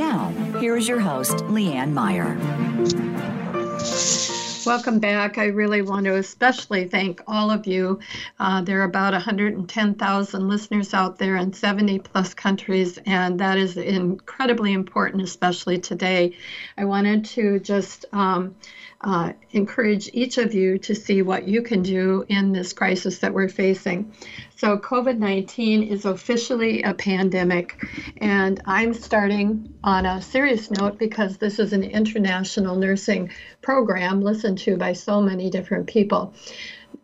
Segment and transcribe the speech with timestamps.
[0.00, 0.30] Now,
[0.60, 2.38] here is your host, Leanne Meyer.
[4.64, 5.36] Welcome back.
[5.36, 8.00] I really want to especially thank all of you.
[8.38, 13.76] Uh, there are about 110,000 listeners out there in 70 plus countries, and that is
[13.76, 16.34] incredibly important, especially today.
[16.78, 18.54] I wanted to just um,
[19.02, 23.34] uh, encourage each of you to see what you can do in this crisis that
[23.34, 24.12] we're facing.
[24.60, 27.82] So, COVID 19 is officially a pandemic,
[28.18, 33.30] and I'm starting on a serious note because this is an international nursing
[33.62, 36.34] program listened to by so many different people.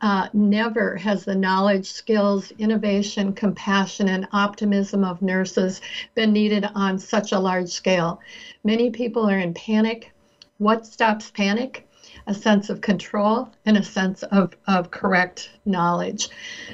[0.02, 5.80] Uh, never has the knowledge, skills, innovation, compassion, and optimism of nurses
[6.14, 8.20] been needed on such a large scale.
[8.64, 10.12] Many people are in panic.
[10.58, 11.85] What stops panic?
[12.26, 16.28] A sense of control and a sense of, of correct knowledge.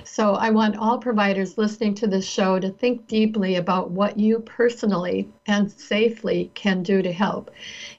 [0.05, 4.39] So I want all providers listening to this show to think deeply about what you
[4.41, 7.51] personally and safely can do to help.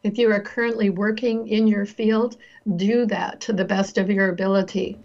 [0.04, 2.38] If you are currently working in your field,
[2.76, 4.98] do that to the best of your ability.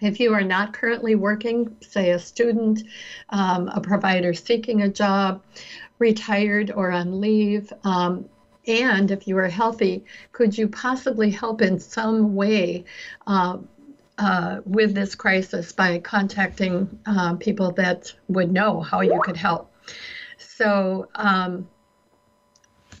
[0.00, 2.82] If you are not currently working, say a student,
[3.30, 5.42] um, a provider seeking a job,
[5.98, 8.28] retired or on leave, um,
[8.66, 12.84] and if you are healthy, could you possibly help in some way
[13.26, 13.58] uh,
[14.18, 19.72] uh, with this crisis by contacting uh, people that would know how you could help?
[20.38, 21.68] So, um,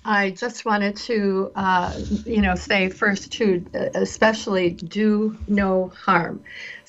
[0.08, 6.44] I just wanted to, uh, you know, say first to especially do no harm.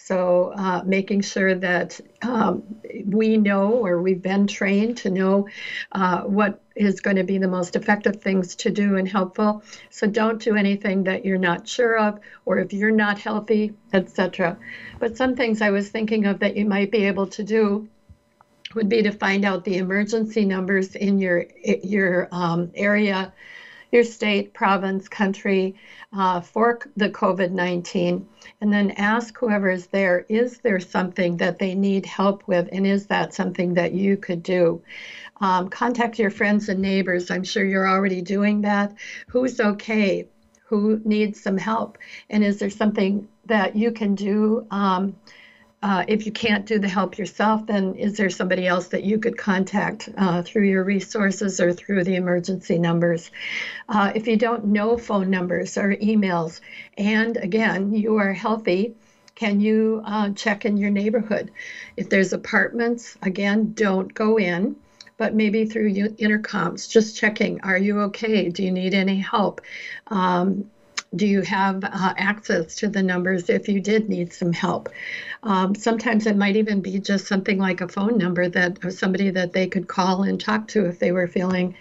[0.07, 2.63] So, uh, making sure that um,
[3.05, 5.49] we know or we've been trained to know
[5.91, 9.63] uh, what is going to be the most effective things to do and helpful.
[9.89, 14.57] So, don't do anything that you're not sure of, or if you're not healthy, etc.
[14.97, 17.89] But some things I was thinking of that you might be able to do
[18.75, 21.47] would be to find out the emergency numbers in your
[21.83, 23.33] your um, area,
[23.91, 25.75] your state, province, country
[26.13, 28.27] uh, for the COVID 19
[28.61, 32.85] and then ask whoever is there is there something that they need help with and
[32.85, 34.81] is that something that you could do?
[35.39, 38.93] Um, contact your friends and neighbors i'm sure you're already doing that.
[39.27, 40.27] Who's okay?
[40.65, 41.97] Who needs some help?
[42.29, 45.15] And is there something that you can do um,
[45.83, 49.19] uh, if you can't do the help yourself, then is there somebody else that you
[49.19, 53.29] could contact uh, through your resources or through the emergency numbers?
[53.87, 56.61] Uh, if you don't know phone numbers or emails,
[56.97, 58.95] and again, you are healthy,
[59.35, 61.51] can you uh, check in your neighborhood?
[61.95, 64.77] If there's apartments, again, don't go in
[65.17, 68.49] but maybe through intercoms, just checking, are you okay?
[68.49, 69.61] Do you need any help?
[70.07, 70.69] Um,
[71.15, 74.89] do you have uh, access to the numbers if you did need some help?
[75.43, 79.53] Um, sometimes it might even be just something like a phone number that somebody that
[79.53, 81.75] they could call and talk to if they were feeling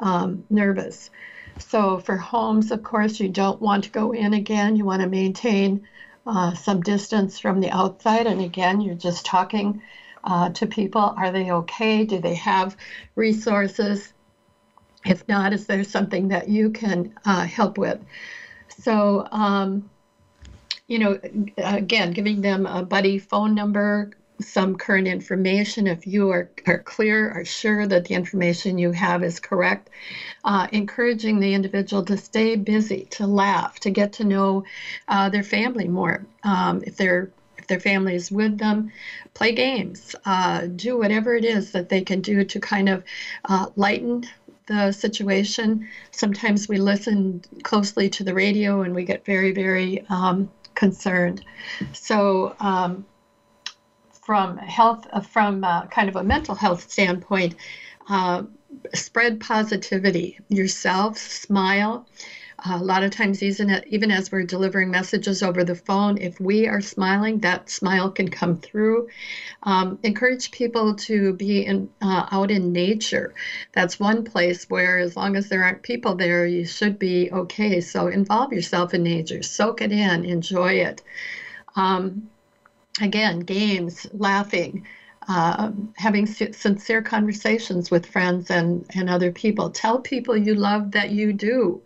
[0.00, 1.10] um, nervous.
[1.58, 4.76] So for homes, of course, you don't want to go in again.
[4.76, 5.86] You want to maintain
[6.26, 8.26] uh, some distance from the outside.
[8.26, 9.82] And again, you're just talking
[10.24, 11.14] uh, to people.
[11.16, 12.04] Are they okay?
[12.04, 12.76] Do they have
[13.14, 14.12] resources?
[15.04, 18.00] If not, is there something that you can uh, help with?
[18.78, 19.88] So, um,
[20.86, 21.18] you know,
[21.56, 24.10] again, giving them a buddy phone number,
[24.40, 29.22] some current information if you are, are clear, are sure that the information you have
[29.22, 29.88] is correct.
[30.44, 34.64] Uh, encouraging the individual to stay busy, to laugh, to get to know
[35.08, 36.26] uh, their family more.
[36.42, 38.90] Um, if they're if their family is with them,
[39.34, 43.04] play games, uh, do whatever it is that they can do to kind of
[43.44, 44.24] uh, lighten
[44.72, 45.88] the situation.
[46.10, 51.44] Sometimes we listen closely to the radio and we get very, very um, concerned.
[51.92, 53.04] So, um,
[54.10, 57.54] from health, uh, from uh, kind of a mental health standpoint,
[58.08, 58.42] uh,
[58.94, 62.06] spread positivity yourself, smile.
[62.64, 66.68] A lot of times, even, even as we're delivering messages over the phone, if we
[66.68, 69.08] are smiling, that smile can come through.
[69.64, 73.34] Um, encourage people to be in, uh, out in nature.
[73.72, 77.80] That's one place where, as long as there aren't people there, you should be okay.
[77.80, 81.02] So involve yourself in nature, soak it in, enjoy it.
[81.76, 82.30] Um,
[83.00, 84.86] again, games, laughing.
[85.28, 89.70] uh, having sincere conversations with friends and, and other people.
[89.70, 91.82] Tell people you love that you do.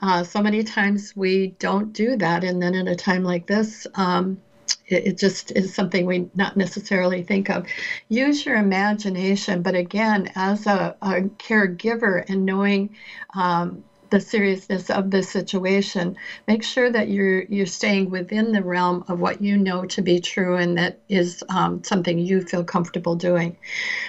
[0.00, 2.44] Uh, so many times we don't do that.
[2.44, 4.40] And then at a time like this, um,
[4.86, 7.66] it, it, just is something we not necessarily think of.
[8.08, 12.96] Use your imagination, but again, as a, a caregiver and knowing
[13.34, 16.14] um, the seriousness of the situation.
[16.46, 20.20] Make sure that you're you're staying within the realm of what you know to be
[20.20, 23.56] true and that is um, something you feel comfortable doing.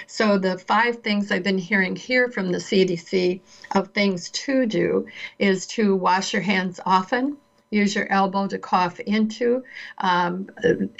[0.06, 3.40] So the five things I've been hearing here from the CDC
[3.74, 5.06] of things to do
[5.38, 7.38] is to wash your hands often.
[7.70, 9.64] Use your elbow to cough into,
[9.98, 10.50] um,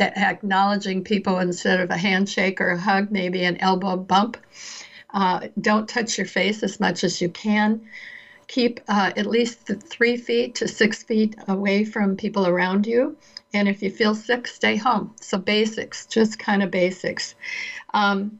[0.00, 4.38] acknowledging people instead of a handshake or a hug, maybe an elbow bump.
[5.12, 7.82] Uh, don't touch your face as much as you can
[8.54, 13.16] keep uh, at least three feet to six feet away from people around you.
[13.52, 15.12] And if you feel sick, stay home.
[15.20, 17.34] So, basics, just kind of basics.
[17.92, 18.38] Um,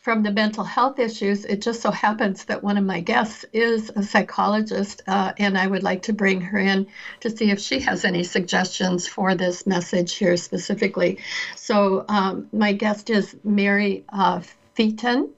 [0.00, 3.90] from the mental health issues, it just so happens that one of my guests is
[3.94, 6.86] a psychologist, uh, and I would like to bring her in
[7.20, 11.18] to see if she has any suggestions for this message here specifically.
[11.54, 14.40] So, um, my guest is Mary uh,
[14.74, 15.28] Vieten,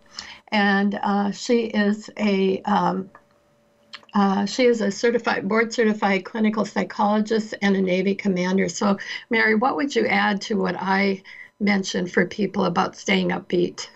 [0.53, 3.11] and uh, she is a um,
[4.15, 8.69] uh, she is a certified, board certified clinical psychologist and a Navy commander.
[8.69, 8.99] So,
[9.31, 11.23] Mary, what would you add to what I
[11.61, 13.89] mentioned for people about staying upbeat?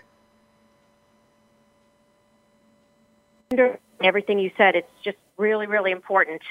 [4.02, 6.42] Everything you said, it's just really, really important.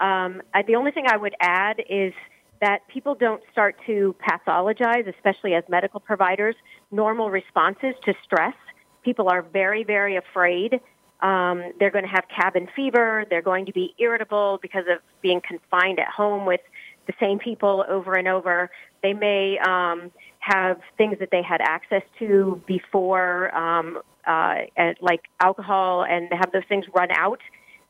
[0.00, 2.12] Um, I, the only thing I would add is
[2.60, 6.54] that people don't start to pathologize, especially as medical providers,
[6.90, 8.54] normal responses to stress.
[9.02, 10.80] People are very, very afraid
[11.24, 13.24] um, they're going to have cabin fever.
[13.30, 16.60] They're going to be irritable because of being confined at home with
[17.06, 18.70] the same people over and over.
[19.02, 24.54] They may um, have things that they had access to before, um, uh,
[25.00, 27.40] like alcohol, and have those things run out,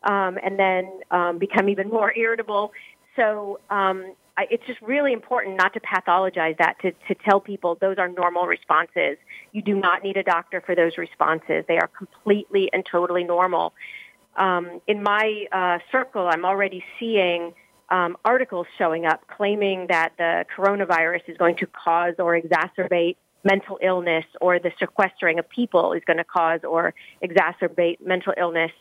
[0.05, 2.71] um, and then um, become even more irritable.
[3.17, 7.79] So um, I, it's just really important not to pathologize that, to, to tell people
[7.81, 9.17] those are normal responses.
[9.55, 11.65] You do not need a doctor for those responses.
[11.69, 13.73] They are completely and totally normal.
[14.37, 17.55] Um, in my uh, circle, I'm already seeing
[17.89, 23.15] um, articles showing up claiming that the coronavirus is going to cause or exacerbate
[23.45, 26.93] mental illness or the sequestering of people is going to cause or
[27.23, 28.73] exacerbate mental illness.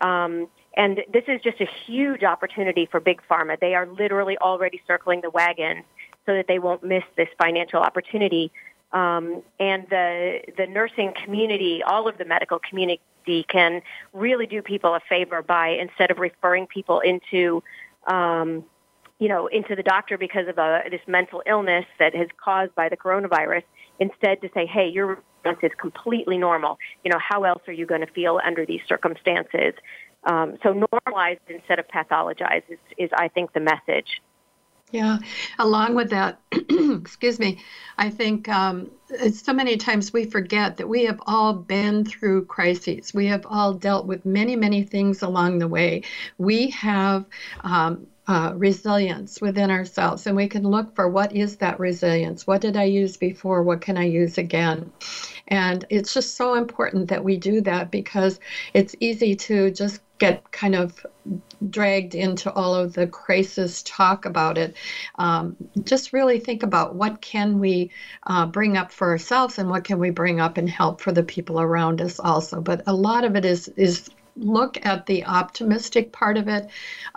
[0.00, 0.46] Um,
[0.76, 3.58] and this is just a huge opportunity for big pharma.
[3.58, 5.84] They are literally already circling the wagons
[6.24, 8.52] so that they won't miss this financial opportunity.
[8.94, 13.82] Um, and the the nursing community, all of the medical community, can
[14.12, 17.62] really do people a favor by instead of referring people into,
[18.06, 18.64] um,
[19.18, 22.88] you know, into the doctor because of a, this mental illness that is caused by
[22.88, 23.64] the coronavirus.
[23.98, 26.78] Instead, to say, hey, your response is completely normal.
[27.04, 29.74] You know, how else are you going to feel under these circumstances?
[30.24, 34.20] Um, so normalized instead of pathologized is, is, I think, the message.
[34.92, 35.18] Yeah,
[35.58, 37.60] along with that, excuse me,
[37.98, 38.90] I think um,
[39.32, 43.12] so many times we forget that we have all been through crises.
[43.12, 46.02] We have all dealt with many, many things along the way.
[46.38, 47.26] We have
[47.64, 52.46] um, uh, resilience within ourselves, and we can look for what is that resilience?
[52.46, 53.62] What did I use before?
[53.62, 54.90] What can I use again?
[55.48, 58.40] And it's just so important that we do that because
[58.74, 61.04] it's easy to just get kind of
[61.70, 64.76] dragged into all of the crisis talk about it.
[65.16, 67.90] Um, just really think about what can we
[68.26, 71.22] uh, bring up for ourselves and what can we bring up and help for the
[71.22, 72.60] people around us also.
[72.60, 76.68] But a lot of it is is look at the optimistic part of it.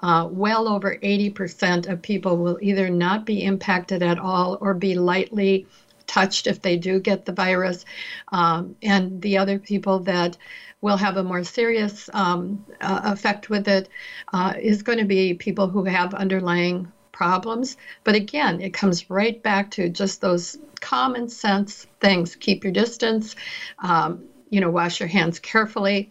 [0.03, 4.95] Uh, well over 80% of people will either not be impacted at all or be
[4.95, 5.65] lightly
[6.05, 7.85] touched if they do get the virus.
[8.31, 10.37] Um, and the other people that
[10.81, 13.89] will have a more serious um, uh, effect with it
[14.33, 17.77] uh, is going to be people who have underlying problems.
[18.03, 23.35] But again, it comes right back to just those common sense things keep your distance,
[23.79, 26.09] um, you know, wash your hands carefully.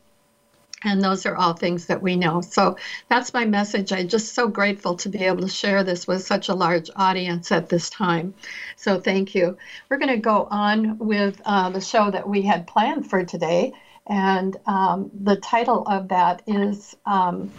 [0.82, 2.40] And those are all things that we know.
[2.40, 2.76] So
[3.08, 3.92] that's my message.
[3.92, 7.50] I'm just so grateful to be able to share this with such a large audience
[7.50, 8.34] at this time.
[8.76, 9.56] So thank you.
[9.88, 13.72] We're going to go on with uh, the show that we had planned for today.
[14.06, 17.50] And um, the title of that is um,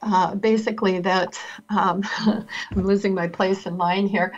[0.00, 4.32] uh, basically that um, I'm losing my place in line here.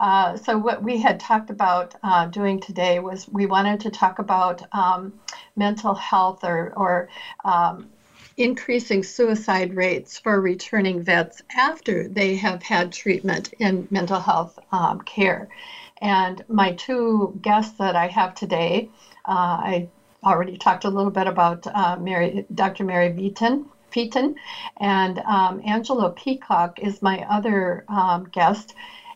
[0.00, 4.20] Uh, so, what we had talked about uh, doing today was we wanted to talk
[4.20, 5.12] about um,
[5.56, 7.08] mental health or, or
[7.44, 7.88] um,
[8.36, 15.00] increasing suicide rates for returning vets after they have had treatment in mental health um,
[15.00, 15.48] care.
[16.00, 18.88] And my two guests that I have today,
[19.24, 19.88] uh, I
[20.28, 22.84] already talked a little bit about uh, Mary, Dr.
[22.84, 23.66] Mary Beaton.
[23.90, 24.34] Vieten
[24.76, 28.74] and um, Angela Peacock is my other um, guest.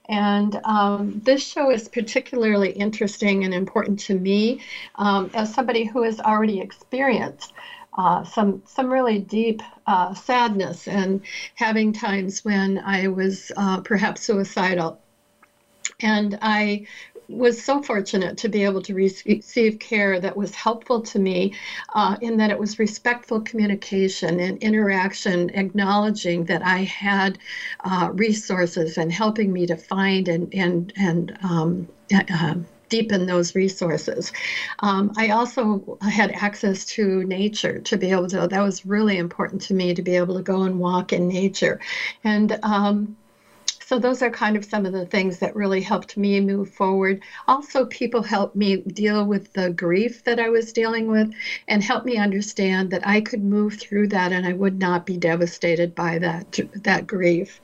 [0.08, 4.62] And um, this show is particularly interesting and important to me
[4.96, 7.52] um, as somebody who has already experienced
[7.94, 11.20] uh, some some really deep uh, sadness and
[11.54, 14.98] having times when I was uh, perhaps suicidal.
[16.00, 16.86] And I
[17.32, 21.54] was so fortunate to be able to receive care that was helpful to me
[21.94, 27.38] uh, in that it was respectful communication and interaction, acknowledging that I had
[27.84, 32.54] uh, resources and helping me to find and and and um, uh,
[32.92, 34.32] deepen those resources.
[34.80, 39.62] Um, I also had access to nature to be able to, that was really important
[39.62, 41.80] to me to be able to go and walk in nature.
[42.22, 43.16] And um,
[43.92, 47.20] so those are kind of some of the things that really helped me move forward.
[47.46, 51.30] Also, people helped me deal with the grief that I was dealing with
[51.68, 55.18] and helped me understand that I could move through that and I would not be
[55.18, 57.60] devastated by that that grief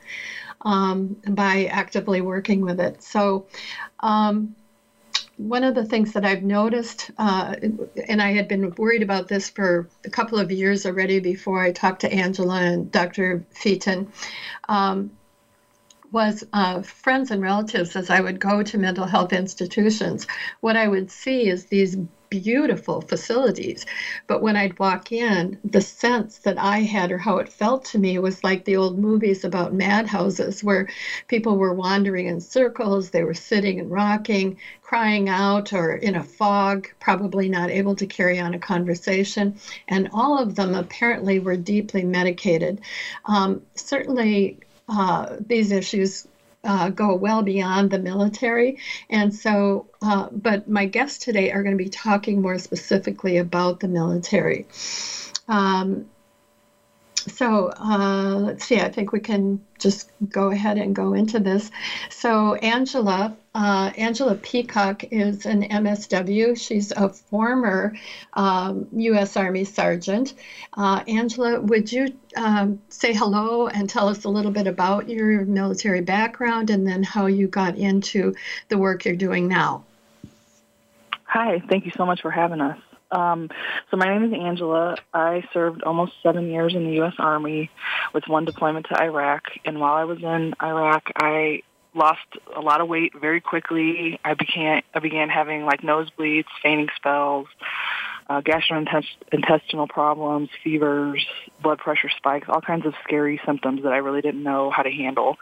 [0.66, 3.02] um, by actively working with it.
[3.02, 3.46] So.
[4.00, 4.54] Um,
[5.38, 7.54] one of the things that I've noticed, uh,
[8.08, 11.70] and I had been worried about this for a couple of years already before I
[11.70, 13.44] talked to Angela and Dr.
[13.54, 14.08] Vieten,
[14.68, 15.12] um,
[16.10, 20.26] was uh, friends and relatives as I would go to mental health institutions.
[20.60, 21.96] What I would see is these
[22.30, 23.86] beautiful facilities.
[24.26, 27.98] But when I'd walk in, the sense that I had or how it felt to
[27.98, 30.88] me was like the old movies about madhouses where
[31.28, 36.22] people were wandering in circles, they were sitting and rocking, crying out, or in a
[36.22, 39.58] fog, probably not able to carry on a conversation.
[39.88, 42.80] And all of them apparently were deeply medicated.
[43.24, 46.26] Um, certainly, uh, these issues
[46.64, 48.78] uh, go well beyond the military.
[49.08, 53.80] And so, uh, but my guests today are going to be talking more specifically about
[53.80, 54.66] the military.
[55.46, 56.06] Um,
[57.30, 61.70] so uh, let's see, I think we can just go ahead and go into this.
[62.10, 66.58] So, Angela, uh, Angela Peacock is an MSW.
[66.58, 67.94] She's a former
[68.34, 69.36] um, U.S.
[69.36, 70.34] Army sergeant.
[70.76, 75.44] Uh, Angela, would you um, say hello and tell us a little bit about your
[75.44, 78.34] military background and then how you got into
[78.68, 79.84] the work you're doing now?
[81.24, 82.78] Hi, thank you so much for having us.
[83.10, 83.48] Um,
[83.90, 84.96] so my name is Angela.
[85.12, 87.14] I served almost seven years in the U.S.
[87.18, 87.70] Army
[88.12, 89.44] with one deployment to Iraq.
[89.64, 91.62] And while I was in Iraq, I
[91.94, 92.20] lost
[92.54, 94.20] a lot of weight very quickly.
[94.24, 97.46] I began I began having like nosebleeds, fainting spells,
[98.28, 101.24] uh, gastrointestinal problems, fevers,
[101.62, 104.90] blood pressure spikes, all kinds of scary symptoms that I really didn't know how to
[104.90, 105.38] handle.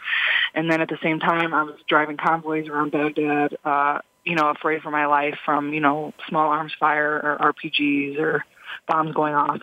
[0.54, 3.56] And then at the same time, I was driving convoys around Baghdad.
[3.64, 8.18] Uh, you know, afraid for my life from, you know, small arms fire or RPGs
[8.18, 8.44] or
[8.88, 9.60] bombs going off.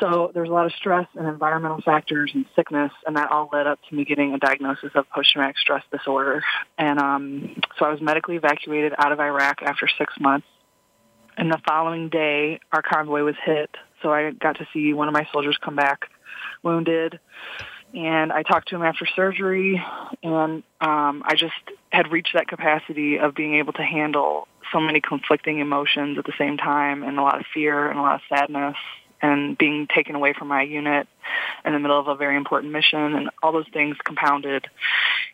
[0.00, 3.66] So there's a lot of stress and environmental factors and sickness, and that all led
[3.66, 6.42] up to me getting a diagnosis of post-traumatic stress disorder.
[6.78, 10.46] And um, so I was medically evacuated out of Iraq after six months.
[11.36, 13.70] And the following day, our convoy was hit.
[14.02, 16.10] So I got to see one of my soldiers come back
[16.62, 17.20] wounded
[17.94, 19.82] and I talked to him after surgery,
[20.22, 21.54] and um, I just
[21.90, 26.32] had reached that capacity of being able to handle so many conflicting emotions at the
[26.38, 28.76] same time, and a lot of fear and a lot of sadness,
[29.22, 31.06] and being taken away from my unit
[31.64, 34.66] in the middle of a very important mission, and all those things compounded,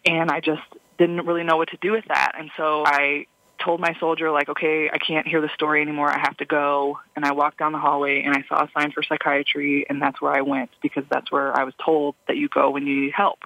[0.04, 0.62] and I just
[0.98, 3.26] didn't really know what to do with that, and so I
[3.62, 6.08] told my soldier like, okay, I can't hear the story anymore.
[6.08, 6.98] I have to go.
[7.14, 10.20] And I walked down the hallway and I saw a sign for psychiatry and that's
[10.20, 13.12] where I went because that's where I was told that you go when you need
[13.12, 13.40] help.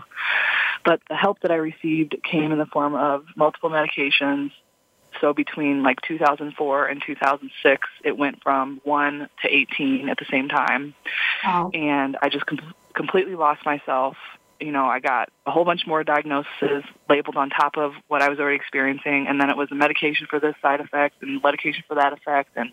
[0.85, 4.53] But the help that I received came in the form of multiple medications.
[5.21, 10.49] So between like 2004 and 2006, it went from 1 to 18 at the same
[10.49, 10.95] time.
[11.45, 11.71] Wow.
[11.73, 14.17] And I just com- completely lost myself
[14.61, 18.29] you know, I got a whole bunch more diagnoses labeled on top of what I
[18.29, 21.83] was already experiencing, and then it was a medication for this side effect and medication
[21.89, 22.71] for that effect, and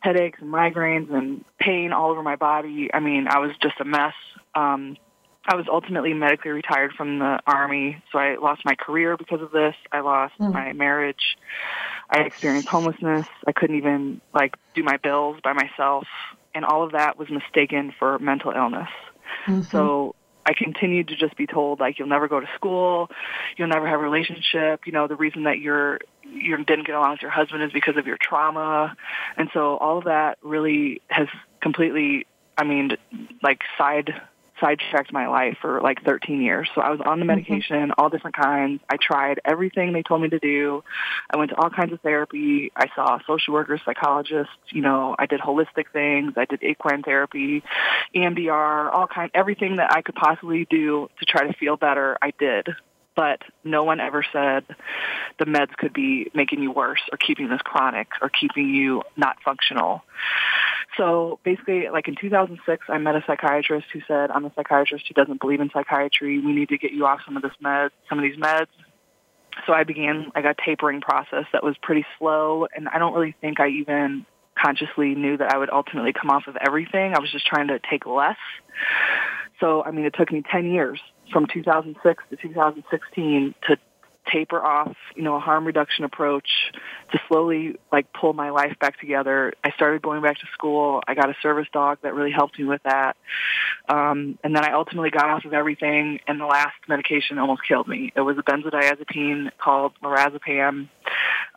[0.00, 2.90] headaches and migraines and pain all over my body.
[2.92, 4.14] I mean, I was just a mess.
[4.54, 4.96] Um,
[5.46, 9.50] I was ultimately medically retired from the army, so I lost my career because of
[9.50, 9.74] this.
[9.92, 10.52] I lost mm.
[10.52, 11.36] my marriage.
[12.08, 13.26] I experienced homelessness.
[13.46, 16.06] I couldn't even like do my bills by myself,
[16.54, 18.88] and all of that was mistaken for mental illness.
[19.46, 19.62] Mm-hmm.
[19.62, 20.14] So
[20.46, 23.10] I continued to just be told like you'll never go to school,
[23.56, 24.86] you'll never have a relationship.
[24.86, 27.96] You know, the reason that you're you didn't get along with your husband is because
[27.96, 28.96] of your trauma,
[29.36, 31.28] and so all of that really has
[31.60, 32.26] completely,
[32.58, 32.96] I mean,
[33.42, 34.10] like side
[34.60, 36.68] sidetracked my life for like 13 years.
[36.74, 37.28] So I was on the mm-hmm.
[37.28, 37.90] medication, mm-hmm.
[37.98, 38.80] all different kinds.
[38.88, 40.84] I tried everything they told me to do.
[41.30, 42.72] I went to all kinds of therapy.
[42.76, 44.52] I saw social workers, psychologists.
[44.70, 46.34] You know, I did holistic things.
[46.36, 47.62] I did equine therapy,
[48.14, 52.16] EMDR, all kind, everything that I could possibly do to try to feel better.
[52.22, 52.68] I did
[53.16, 54.64] but no one ever said
[55.38, 59.36] the meds could be making you worse or keeping this chronic or keeping you not
[59.44, 60.02] functional.
[60.96, 65.14] So basically, like in 2006, I met a psychiatrist who said, "I'm a psychiatrist who
[65.14, 66.38] doesn't believe in psychiatry.
[66.38, 68.68] We need to get you off some of this med, some of these meds."
[69.66, 73.34] So I began like a tapering process that was pretty slow, and I don't really
[73.40, 74.26] think I even
[74.56, 77.14] consciously knew that I would ultimately come off of everything.
[77.14, 78.38] I was just trying to take less.
[79.60, 81.00] So I mean, it took me 10 years
[81.32, 83.78] from 2006 to 2016 to
[84.30, 86.48] taper off, you know, a harm reduction approach
[87.12, 89.52] to slowly like pull my life back together.
[89.62, 91.02] I started going back to school.
[91.06, 93.16] I got a service dog that really helped me with that.
[93.88, 97.88] Um, and then I ultimately got off of everything and the last medication almost killed
[97.88, 98.12] me.
[98.16, 100.88] It was a benzodiazepine called lorazepam.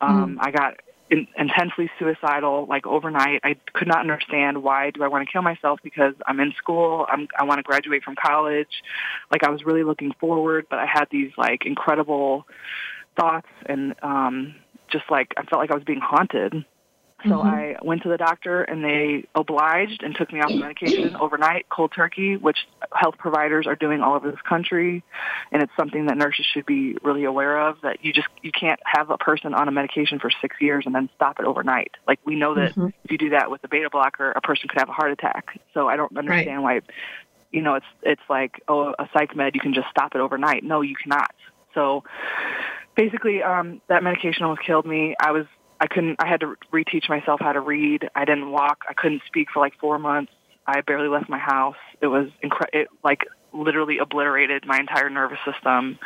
[0.01, 0.37] Um, mm.
[0.39, 0.75] I got
[1.09, 3.41] in, intensely suicidal like overnight.
[3.43, 7.05] I could not understand why do i want to kill myself because i'm in school
[7.09, 8.83] i'm i want to graduate from college.
[9.31, 12.45] Like i was really looking forward but i had these like incredible
[13.17, 14.55] thoughts and um
[14.89, 16.65] just like i felt like i was being haunted
[17.23, 17.47] so mm-hmm.
[17.47, 21.67] I went to the doctor and they obliged and took me off the medication overnight,
[21.67, 22.57] cold turkey, which
[22.93, 25.03] health providers are doing all over this country.
[25.51, 28.79] And it's something that nurses should be really aware of that you just, you can't
[28.85, 31.91] have a person on a medication for six years and then stop it overnight.
[32.07, 32.89] Like we know that mm-hmm.
[33.03, 35.59] if you do that with a beta blocker, a person could have a heart attack.
[35.73, 36.83] So I don't understand right.
[36.83, 36.93] why,
[37.51, 40.63] you know, it's, it's like, oh, a psych med, you can just stop it overnight.
[40.63, 41.31] No, you cannot.
[41.73, 42.03] So
[42.95, 45.15] basically, um, that medication almost killed me.
[45.19, 45.45] I was
[45.79, 46.17] I couldn't.
[46.19, 48.09] I had to reteach myself how to read.
[48.15, 48.83] I didn't walk.
[48.89, 50.31] I couldn't speak for like four months.
[50.65, 51.77] I barely left my house.
[52.01, 53.21] It was incre- It like
[53.53, 55.99] literally obliterated my entire nervous system.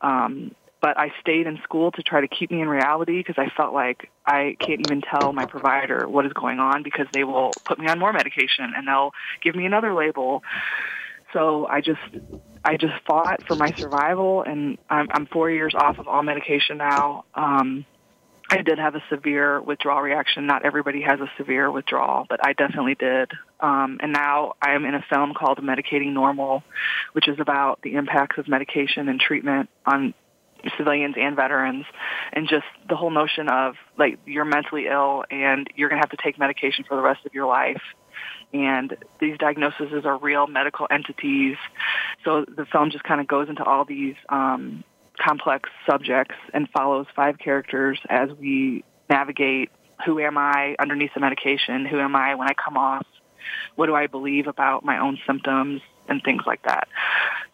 [0.00, 3.50] Um, but I stayed in school to try to keep me in reality because I
[3.56, 7.52] felt like I can't even tell my provider what is going on because they will
[7.66, 10.42] put me on more medication and they'll give me another label.
[11.32, 12.00] So I just
[12.64, 16.78] I just fought for my survival and I'm I'm 4 years off of all medication
[16.78, 17.24] now.
[17.34, 17.84] Um
[18.50, 20.46] I did have a severe withdrawal reaction.
[20.46, 23.30] Not everybody has a severe withdrawal, but I definitely did.
[23.60, 26.62] Um, and now I am in a film called Medicating Normal,
[27.12, 30.14] which is about the impacts of medication and treatment on
[30.76, 31.84] civilians and veterans
[32.32, 36.10] and just the whole notion of like you're mentally ill and you're going to have
[36.10, 37.80] to take medication for the rest of your life
[38.52, 41.56] and these diagnoses are real medical entities
[42.24, 44.82] so the film just kind of goes into all these um,
[45.18, 49.70] complex subjects and follows five characters as we navigate
[50.06, 53.06] who am I underneath the medication, who am I when I come off,
[53.74, 56.88] what do I believe about my own symptoms, and things like that.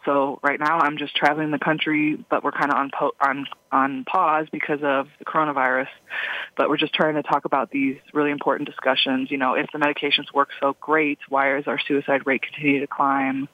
[0.04, 3.46] So right now I'm just traveling the country, but we're kind of on po- on
[3.72, 5.88] on pause because of the coronavirus.
[6.56, 9.30] But we're just trying to talk about these really important discussions.
[9.30, 12.86] You know, if the medications work so great, why is our suicide rate continue to
[12.86, 13.48] climb?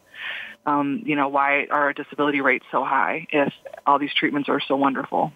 [0.66, 3.53] Um, you know, why are our disability rates so high if
[3.87, 5.33] all these treatments are so wonderful?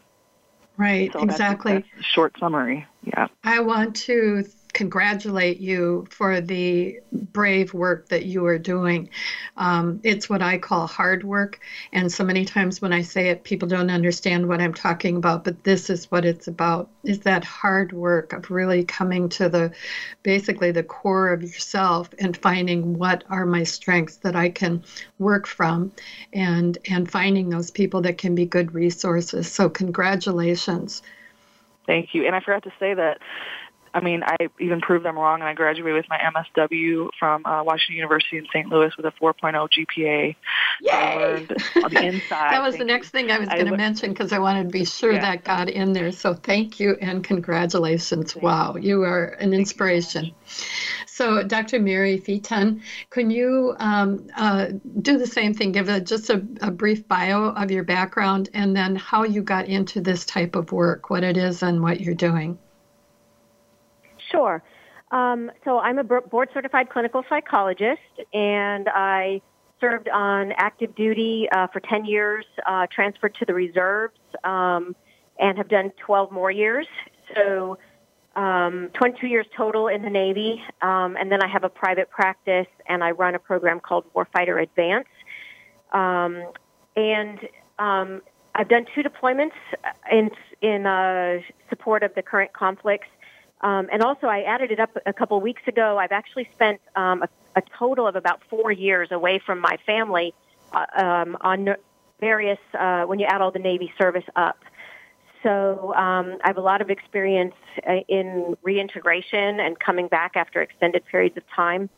[0.77, 1.73] Right, so exactly.
[1.73, 2.87] That's, that's short summary.
[3.05, 3.29] Yeah.
[3.45, 9.09] I want to congratulate you for the brave work that you are doing.
[9.57, 11.61] Um, it's what I call hard work.
[11.93, 15.45] And so many times when I say it, people don't understand what I'm talking about,
[15.45, 19.73] but this is what it's about is that hard work of really coming to the
[20.25, 24.83] basically the core of yourself and finding what are my strengths that I can
[25.19, 25.93] work from
[26.33, 29.51] and and finding those people that can be good resources.
[29.51, 31.03] So congratulations.
[31.87, 32.27] Thank you.
[32.27, 33.19] And I forgot to say that
[33.95, 37.63] I mean, I even proved them wrong, and I graduated with my MSW from uh,
[37.63, 38.69] Washington University in St.
[38.69, 40.35] Louis with a 4.0 GPA.
[40.81, 40.91] Yay!
[40.91, 42.53] I learned on the inside.
[42.53, 44.85] that was the next thing I was going to mention because I wanted to be
[44.85, 45.21] sure yeah.
[45.21, 46.11] that got in there.
[46.11, 48.33] So thank you and congratulations.
[48.33, 48.83] Thank wow, you.
[48.83, 50.35] you are an inspiration.
[51.07, 51.79] So, Dr.
[51.79, 52.81] Mary Vieten,
[53.11, 55.71] can you um, uh, do the same thing?
[55.71, 59.69] Give a, just a, a brief bio of your background and then how you got
[59.69, 62.59] into this type of work, what it is, and what you're doing.
[64.35, 64.63] Sure.
[65.11, 68.01] Um, so I'm a board certified clinical psychologist,
[68.33, 69.43] and I
[69.81, 74.97] served on active duty uh, for 10 years, uh, transferred to the reserves, um,
[75.39, 76.87] and have done 12 more years.
[77.35, 77.79] So
[78.35, 82.67] um, 22 years total in the Navy, um, and then I have a private practice,
[82.89, 85.07] and I run a program called Warfighter Advance.
[85.93, 86.45] Um,
[86.97, 87.39] and
[87.79, 88.23] um,
[88.55, 89.53] I've done two deployments
[90.11, 93.09] in in uh, support of the current conflicts
[93.65, 95.97] um, and also, I added it up a couple weeks ago.
[95.97, 100.35] I've actually spent um, a, a total of about four years away from my family
[100.71, 101.75] uh, um, on
[102.21, 104.59] various, uh, when you add all the Navy service up.
[105.43, 107.55] So um, I have a lot of experience
[107.89, 111.89] uh, in reintegration and coming back after extended periods of time,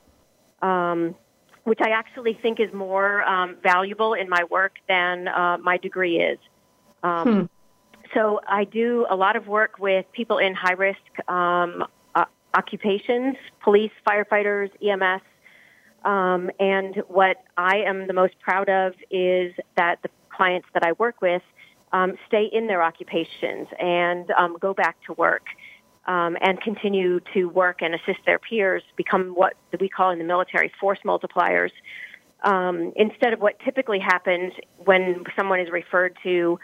[0.63, 1.17] um,
[1.65, 6.19] which I actually think is more um, valuable in my work than uh, my degree
[6.21, 6.39] is.
[7.03, 7.47] Hmm.
[8.17, 12.25] So I do a lot of work with people in high risk um, uh,
[12.55, 15.21] occupations, police, firefighters, EMS.
[16.03, 20.93] Um, and what I am the most proud of is that the clients that I
[20.93, 21.43] work with
[21.93, 25.45] um, stay in their occupations and um, go back to work
[26.07, 30.25] um, and continue to work and assist their peers, become what we call in the
[30.25, 31.73] military force multipliers.
[32.45, 34.53] Um, instead of what typically happens
[34.85, 36.59] when someone is referred to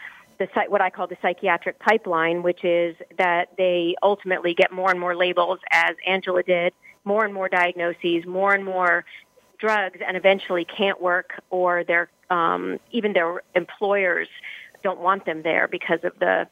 [0.47, 4.99] the what I call the psychiatric pipeline, which is that they ultimately get more and
[4.99, 6.73] more labels, as Angela did,
[7.05, 9.05] more and more diagnoses, more and more
[9.59, 14.29] drugs, and eventually can't work, or their um, even their employers
[14.83, 16.49] don't want them there because of the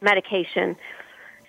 [0.00, 0.76] medication.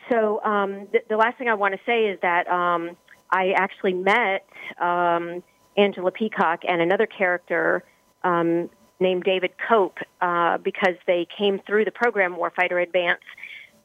[0.10, 2.96] So um, the, the last thing I want to say is that um,
[3.32, 4.48] I actually met
[4.80, 5.44] um,
[5.78, 7.84] Angela Peacock and another character
[8.24, 13.22] um, named David Cope uh, because they came through the program Warfighter Advance,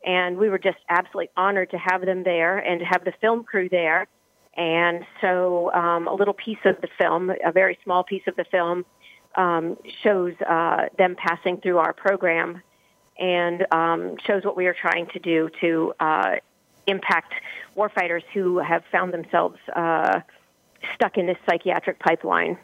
[0.05, 3.44] and we were just absolutely honored to have them there and to have the film
[3.44, 4.07] crew there.
[4.57, 8.44] And so, um, a little piece of the film, a very small piece of the
[8.44, 8.85] film,
[9.37, 12.62] um, shows uh, them passing through our program
[13.18, 16.37] and um, shows what we are trying to do to uh,
[16.87, 17.35] impact
[17.77, 20.20] warfighters who have found themselves uh,
[20.94, 22.59] stuck in this psychiatric pipeline.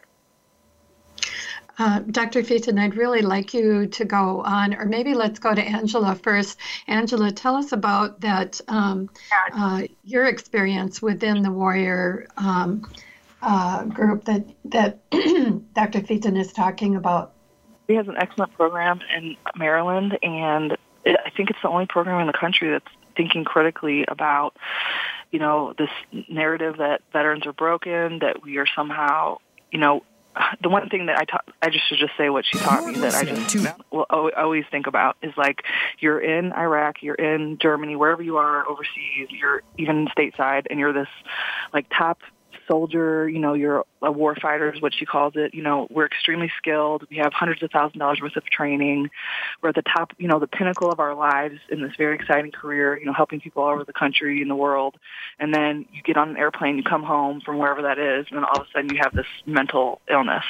[1.78, 2.42] Uh, Dr.
[2.42, 6.58] Vieten, I'd really like you to go on, or maybe let's go to Angela first.
[6.86, 9.10] Angela, tell us about that um,
[9.52, 12.88] uh, your experience within the Warrior um,
[13.42, 16.00] uh, group that that Dr.
[16.00, 17.32] Vieten is talking about.
[17.86, 20.72] He has an excellent program in Maryland, and
[21.04, 24.56] it, I think it's the only program in the country that's thinking critically about,
[25.30, 25.90] you know, this
[26.28, 29.38] narrative that veterans are broken, that we are somehow,
[29.70, 30.02] you know,
[30.62, 32.94] the one thing that I taught, I just should just say what she taught me
[33.00, 33.56] that I just
[33.90, 35.62] will always think about is like
[35.98, 40.92] you're in Iraq, you're in Germany, wherever you are overseas, you're even stateside, and you're
[40.92, 41.08] this
[41.72, 42.20] like top
[42.68, 45.54] soldier, you know, you're a war fighter is what she calls it.
[45.54, 47.04] You know, we're extremely skilled.
[47.10, 49.10] We have hundreds of thousand dollars worth of training.
[49.62, 52.52] We're at the top, you know, the pinnacle of our lives in this very exciting
[52.52, 54.96] career, you know, helping people all over the country and the world.
[55.38, 58.38] And then you get on an airplane, you come home from wherever that is, and
[58.38, 60.44] then all of a sudden you have this mental illness.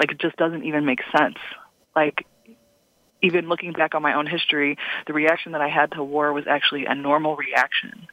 [0.00, 1.36] Like it just doesn't even make sense.
[1.94, 2.26] Like
[3.22, 6.44] even looking back on my own history, the reaction that I had to war was
[6.48, 8.06] actually a normal reaction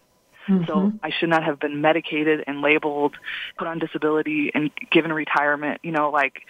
[0.47, 0.65] Mm-hmm.
[0.65, 3.15] So I should not have been medicated and labeled,
[3.57, 5.81] put on disability and given retirement.
[5.83, 6.41] You know, like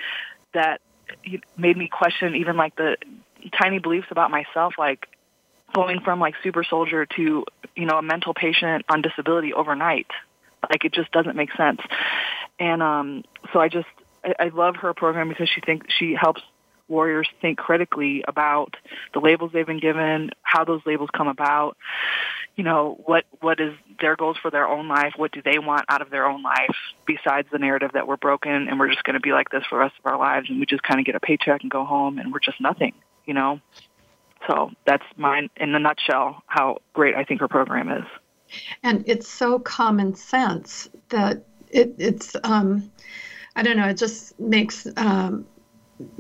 [0.54, 0.82] that
[1.58, 2.98] made me question even like the
[3.60, 5.08] tiny beliefs about myself, like
[5.74, 10.08] going from like super soldier to, you know, a mental patient on disability overnight.
[10.70, 11.82] Like it just doesn't make sense.
[12.60, 13.88] And um so I just
[14.24, 16.42] I, I love her program because she thinks she helps
[16.88, 18.76] warriors think critically about
[19.14, 21.78] the labels they've been given, how those labels come about,
[22.56, 25.14] you know what what is their goals for their own life?
[25.16, 28.68] What do they want out of their own life besides the narrative that we're broken
[28.68, 30.60] and we're just going to be like this for the rest of our lives and
[30.60, 32.94] we just kind of get a paycheck and go home and we're just nothing
[33.26, 33.60] you know?
[34.48, 38.06] So that's mine in a nutshell how great i think her program is.
[38.84, 42.92] And it's so common sense that it, it's um,
[43.56, 45.48] i don't know it just makes um,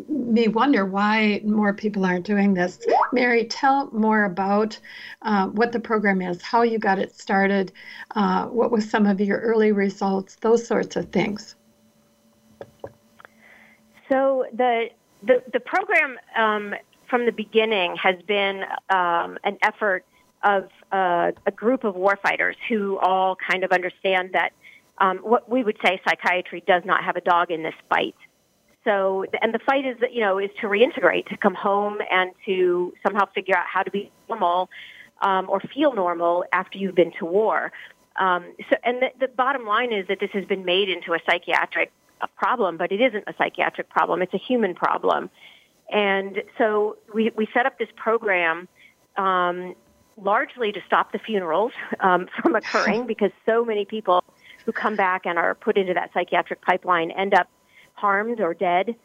[0.07, 2.79] me wonder why more people aren't doing this.
[3.11, 4.77] Mary, tell more about
[5.21, 7.71] uh, what the program is, how you got it started,
[8.15, 11.55] uh, what was some of your early results, those sorts of things.
[14.09, 14.89] So the
[15.23, 16.75] the, the program um,
[17.09, 20.05] from the beginning has been um, an effort
[20.43, 24.51] of uh, a group of warfighters who all kind of understand that
[24.99, 28.15] um, what we would say psychiatry does not have a dog in this fight
[28.85, 32.93] so, and the fight is, you know, is to reintegrate, to come home and to
[33.05, 34.69] somehow figure out how to be normal
[35.21, 37.71] um, or feel normal after you've been to war.
[38.17, 41.19] Um, so, and the, the bottom line is that this has been made into a
[41.25, 41.91] psychiatric
[42.37, 45.29] problem, but it isn't a psychiatric problem; it's a human problem.
[45.91, 48.67] And so, we we set up this program.
[49.17, 49.75] Um,
[50.17, 54.23] largely to stop the funerals um, from occurring because so many people
[54.65, 57.49] who come back and are put into that psychiatric pipeline end up
[57.95, 58.95] harmed or dead.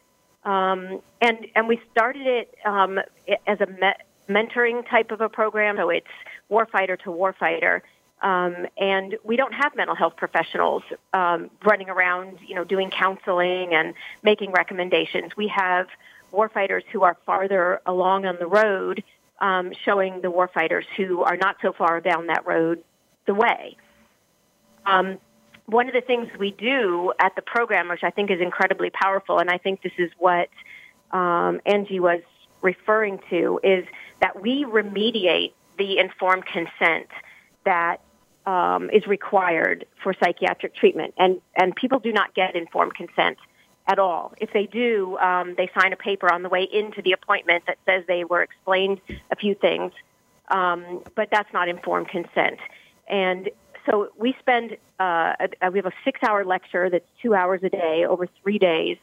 [0.45, 2.99] Um, and and we started it um,
[3.47, 6.07] as a me- mentoring type of a program, so it's
[6.51, 7.81] warfighter to warfighter.
[8.23, 10.83] Um, and we don't have mental health professionals
[11.15, 15.37] um, running around, you know, doing counseling and making recommendations.
[15.37, 15.87] We have
[16.33, 19.03] warfighters who are farther along on the road,
[19.41, 22.83] um, showing the warfighters who are not so far down that road
[23.27, 23.77] the way.
[24.85, 25.19] Um,
[25.71, 29.39] one of the things we do at the program, which I think is incredibly powerful,
[29.39, 30.49] and I think this is what
[31.13, 32.21] um, Angie was
[32.61, 33.87] referring to, is
[34.21, 37.09] that we remediate the informed consent
[37.65, 38.01] that
[38.47, 43.39] um, is required for psychiatric treatment, and and people do not get informed consent
[43.87, 44.35] at all.
[44.39, 47.79] If they do, um, they sign a paper on the way into the appointment that
[47.87, 49.93] says they were explained a few things,
[50.49, 52.59] um, but that's not informed consent.
[53.09, 53.51] And
[53.87, 58.05] so we spend uh, a, we have a six-hour lecture that's two hours a day
[58.09, 58.99] over three days,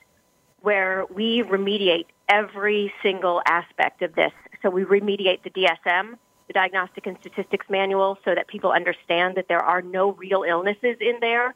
[0.62, 4.32] where we remediate every single aspect of this.
[4.62, 9.48] So we remediate the DSM, the Diagnostic and Statistics Manual, so that people understand that
[9.48, 11.54] there are no real illnesses in there.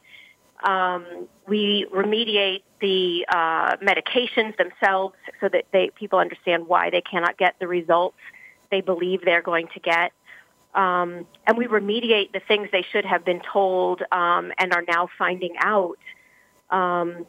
[0.63, 7.37] Um, we remediate the uh, medications themselves so that they, people understand why they cannot
[7.37, 8.17] get the results
[8.71, 10.13] they believe they're going to get.
[10.73, 15.09] Um, and we remediate the things they should have been told um, and are now
[15.17, 15.97] finding out.
[16.69, 17.25] Um,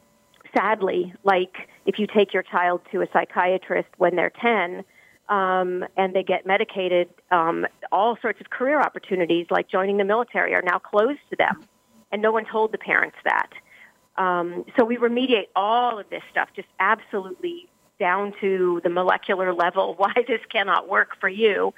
[0.56, 4.84] sadly, like if you take your child to a psychiatrist when they're 10
[5.28, 10.54] um, and they get medicated, um, all sorts of career opportunities like joining the military
[10.54, 11.64] are now closed to them.
[12.12, 13.50] And no one told the parents that.
[14.16, 19.94] Um, so we remediate all of this stuff just absolutely down to the molecular level
[19.98, 21.72] why this cannot work for you.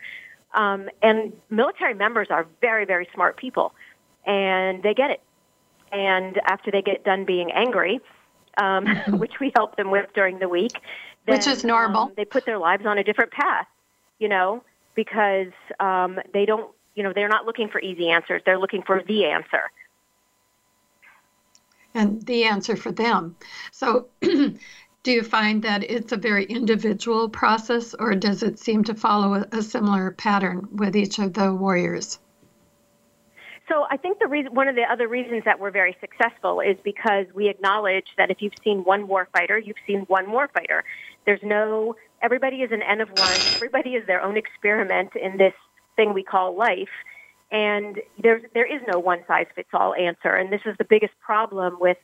[0.55, 3.75] Um, and military members are very, very smart people,
[4.27, 5.21] and they get it.
[5.93, 8.01] And after they get done being angry,
[8.59, 8.87] um,
[9.19, 10.73] which we help them with during the week,
[11.27, 13.67] then, which is normal, um, they put their lives on a different path.
[14.19, 14.63] You know,
[14.95, 19.03] because um, they don't, you know, they're not looking for easy answers; they're looking for
[19.07, 19.71] the answer
[21.95, 23.37] and the answer for them.
[23.71, 24.09] So,
[25.05, 29.45] do you find that it's a very individual process, or does it seem to follow
[29.53, 32.19] a, similar pattern with each of the warriors?
[33.69, 36.77] So I think the reason, one of the other reasons that we're very successful is
[36.83, 40.83] because we acknowledge that if you've seen one warfighter, you've seen one warfighter.
[41.27, 43.47] There's no, everybody is an N of one.
[43.55, 45.55] Everybody is their own experiment in this
[45.97, 46.89] thing we call life.
[47.51, 50.35] And there's, there is no one size fits all answer.
[50.35, 51.99] And this is the biggest problem with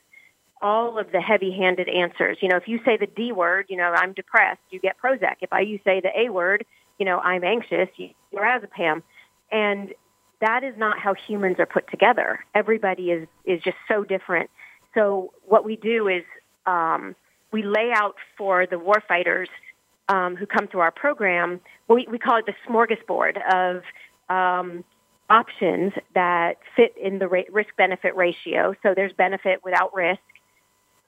[0.61, 2.37] all of the heavy handed answers.
[2.41, 5.35] You know, if you say the D word, you know, I'm depressed, you get Prozac.
[5.41, 6.65] If I, you say the A word,
[6.99, 9.01] you know, I'm anxious, you, you're Azepam.
[9.51, 9.93] And
[10.39, 12.39] that is not how humans are put together.
[12.55, 14.49] Everybody is, is just so different.
[14.93, 16.23] So what we do is
[16.65, 17.15] um,
[17.51, 19.47] we lay out for the warfighters
[20.09, 23.83] um, who come through our program, we, we call it the smorgasbord of
[24.29, 24.83] um,
[25.29, 28.75] options that fit in the risk benefit ratio.
[28.83, 30.19] So there's benefit without risk.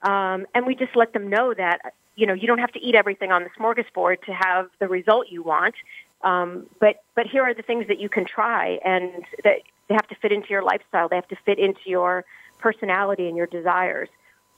[0.03, 2.95] Um, and we just let them know that, you know, you don't have to eat
[2.95, 5.75] everything on the smorgasbord to have the result you want.
[6.23, 10.07] Um, but, but here are the things that you can try and that they have
[10.07, 11.09] to fit into your lifestyle.
[11.09, 12.25] They have to fit into your
[12.59, 14.09] personality and your desires.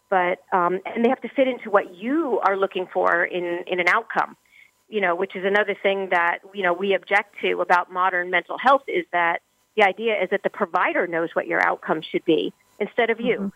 [0.10, 3.80] But, um, and they have to fit into what you are looking for in, in
[3.80, 4.38] an outcome
[4.88, 8.58] you know, which is another thing that, you know, we object to about modern mental
[8.58, 9.42] health is that
[9.76, 13.36] the idea is that the provider knows what your outcome should be instead of you.
[13.36, 13.48] Mm-hmm.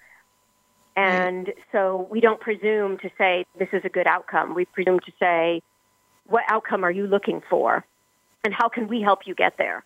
[0.99, 4.53] And so we don't presume to say this is a good outcome.
[4.53, 5.61] We presume to say,
[6.27, 7.85] what outcome are you looking for?
[8.43, 9.85] And how can we help you get there?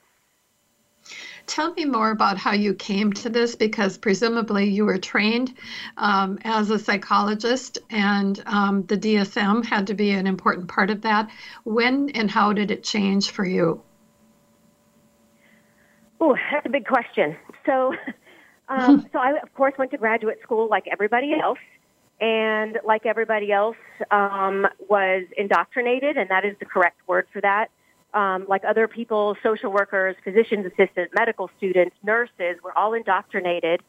[1.45, 5.55] Tell me more about how you came to this because presumably you were trained
[5.97, 11.01] um, as a psychologist and um, the DSM had to be an important part of
[11.01, 11.29] that.
[11.63, 13.83] When and how did it change for you?
[16.19, 17.35] Oh, that's a big question.
[17.67, 17.93] So,
[18.69, 21.59] um, so I of course went to graduate school like everybody else,
[22.19, 23.77] and like everybody else,
[24.11, 27.67] um, was indoctrinated, and that is the correct word for that.
[28.13, 33.81] Um, like other people, social workers, physicians assistants, medical students, nurses, were all indoctrinated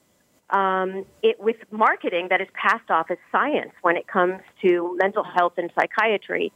[0.50, 5.24] um, it, with marketing that is passed off as science when it comes to mental
[5.24, 6.52] health and psychiatry.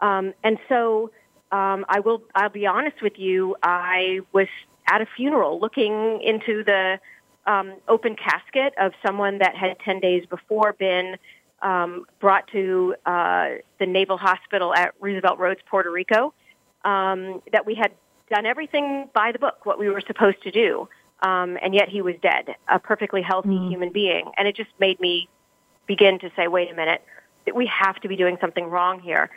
[0.00, 1.10] Um, and so
[1.52, 4.48] um, I will I'll be honest with you, I was
[4.88, 6.98] at a funeral looking into the
[7.46, 11.16] um, open casket of someone that had 10 days before been
[11.62, 16.34] um, brought to uh, the Naval Hospital at Roosevelt Roads, Puerto Rico,
[16.84, 17.92] um, that we had
[18.30, 20.88] done everything by the book, what we were supposed to do,
[21.22, 23.70] um, and yet he was dead, a perfectly healthy mm.
[23.70, 24.30] human being.
[24.36, 25.28] And it just made me
[25.86, 27.02] begin to say, wait a minute,
[27.54, 29.30] we have to be doing something wrong here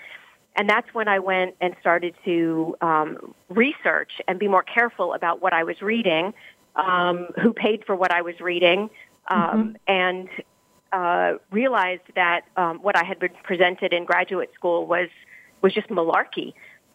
[0.56, 5.42] and that's when I went and started to um, research and be more careful about
[5.42, 6.34] what I was reading
[6.76, 8.90] um, who paid for what I was reading,
[9.28, 9.72] um, mm-hmm.
[9.88, 10.30] and
[10.92, 15.10] uh, realized that um, what I had been presented in graduate school was
[15.62, 16.54] was just malarkey,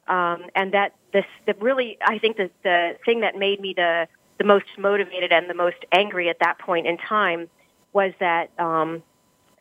[0.09, 4.09] um, and that this the really I think the the thing that made me the
[4.39, 7.49] the most motivated and the most angry at that point in time
[7.93, 9.03] was that um,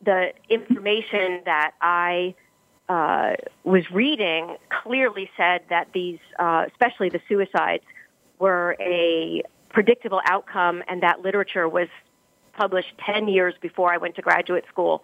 [0.04, 2.36] the information that I
[2.90, 7.84] uh, was reading clearly said that these, uh, especially the suicides,
[8.40, 11.90] were a predictable outcome, and that literature was
[12.54, 15.04] published 10 years before I went to graduate school.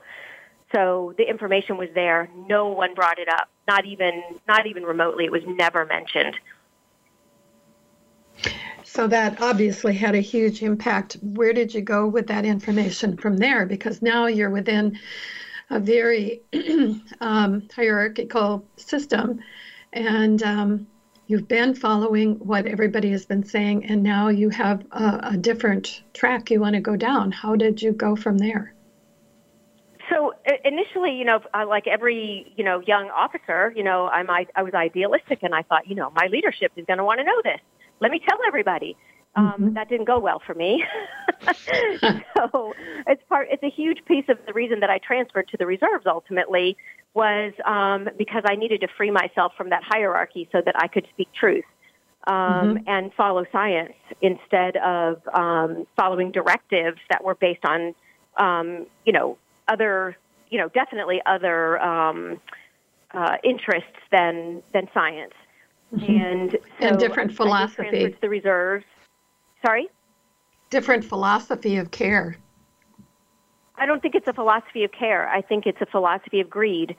[0.73, 2.29] So the information was there.
[2.47, 5.25] No one brought it up, not even not even remotely.
[5.25, 6.35] It was never mentioned.
[8.83, 11.17] So that obviously had a huge impact.
[11.21, 13.65] Where did you go with that information from there?
[13.65, 14.97] Because now you're within
[15.69, 16.41] a very
[17.21, 19.39] um, hierarchical system,
[19.93, 20.87] and um,
[21.29, 26.01] you've been following what everybody has been saying, and now you have a, a different
[26.13, 27.31] track you want to go down.
[27.31, 28.73] How did you go from there?
[30.09, 30.33] So
[30.65, 34.73] initially, you know, like every you know young officer, you know, I'm I, I was
[34.73, 37.61] idealistic, and I thought, you know, my leadership is going to want to know this.
[37.99, 38.97] Let me tell everybody.
[39.39, 39.73] Um, mm-hmm.
[39.73, 40.83] That didn't go well for me.
[42.01, 42.73] so
[43.07, 43.47] it's part.
[43.49, 46.75] It's a huge piece of the reason that I transferred to the reserves ultimately
[47.13, 51.07] was um, because I needed to free myself from that hierarchy so that I could
[51.13, 51.65] speak truth
[52.27, 52.77] um, mm-hmm.
[52.87, 57.95] and follow science instead of um, following directives that were based on,
[58.37, 60.17] um, you know, other,
[60.49, 62.39] you know, definitely other um,
[63.11, 65.33] uh, interests than than science.
[65.95, 66.15] Mm-hmm.
[66.15, 68.15] And so and different philosophy.
[68.21, 68.85] the reserves.
[69.65, 69.87] Sorry.
[70.69, 72.37] Different philosophy of care.
[73.75, 75.27] I don't think it's a philosophy of care.
[75.29, 76.95] I think it's a philosophy of greed.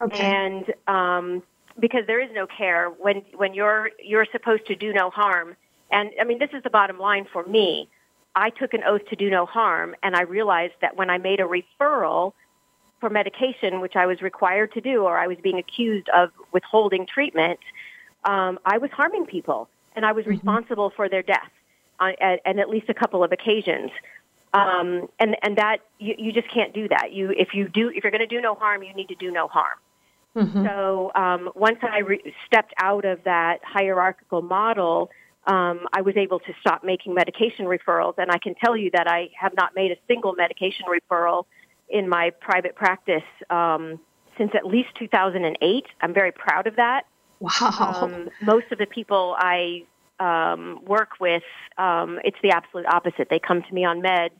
[0.00, 0.20] Okay.
[0.20, 1.42] And um,
[1.78, 5.56] because there is no care when when you're you're supposed to do no harm.
[5.90, 7.88] And I mean, this is the bottom line for me.
[8.34, 11.38] I took an oath to do no harm, and I realized that when I made
[11.38, 12.32] a referral
[13.00, 17.06] for medication, which I was required to do, or I was being accused of withholding
[17.06, 17.60] treatment,
[18.24, 20.32] um, I was harming people, and I was mm-hmm.
[20.32, 21.50] responsible for their death
[22.00, 23.90] on, at, at, at least a couple of occasions.
[24.52, 27.12] Um, and and that you, you just can't do that.
[27.12, 29.32] You if you do if you're going to do no harm, you need to do
[29.32, 29.78] no harm.
[30.36, 30.66] Mm-hmm.
[30.66, 35.10] So um, once I re- stepped out of that hierarchical model,
[35.46, 39.08] um, I was able to stop making medication referrals, and I can tell you that
[39.08, 41.44] I have not made a single medication referral
[41.88, 44.00] in my private practice um,
[44.38, 45.84] since at least 2008.
[46.00, 47.06] I'm very proud of that.
[47.40, 48.00] Wow.
[48.02, 49.84] Um, most of the people I
[50.20, 51.42] um, work with,
[51.78, 53.28] um, it's the absolute opposite.
[53.30, 54.30] They come to me on meds,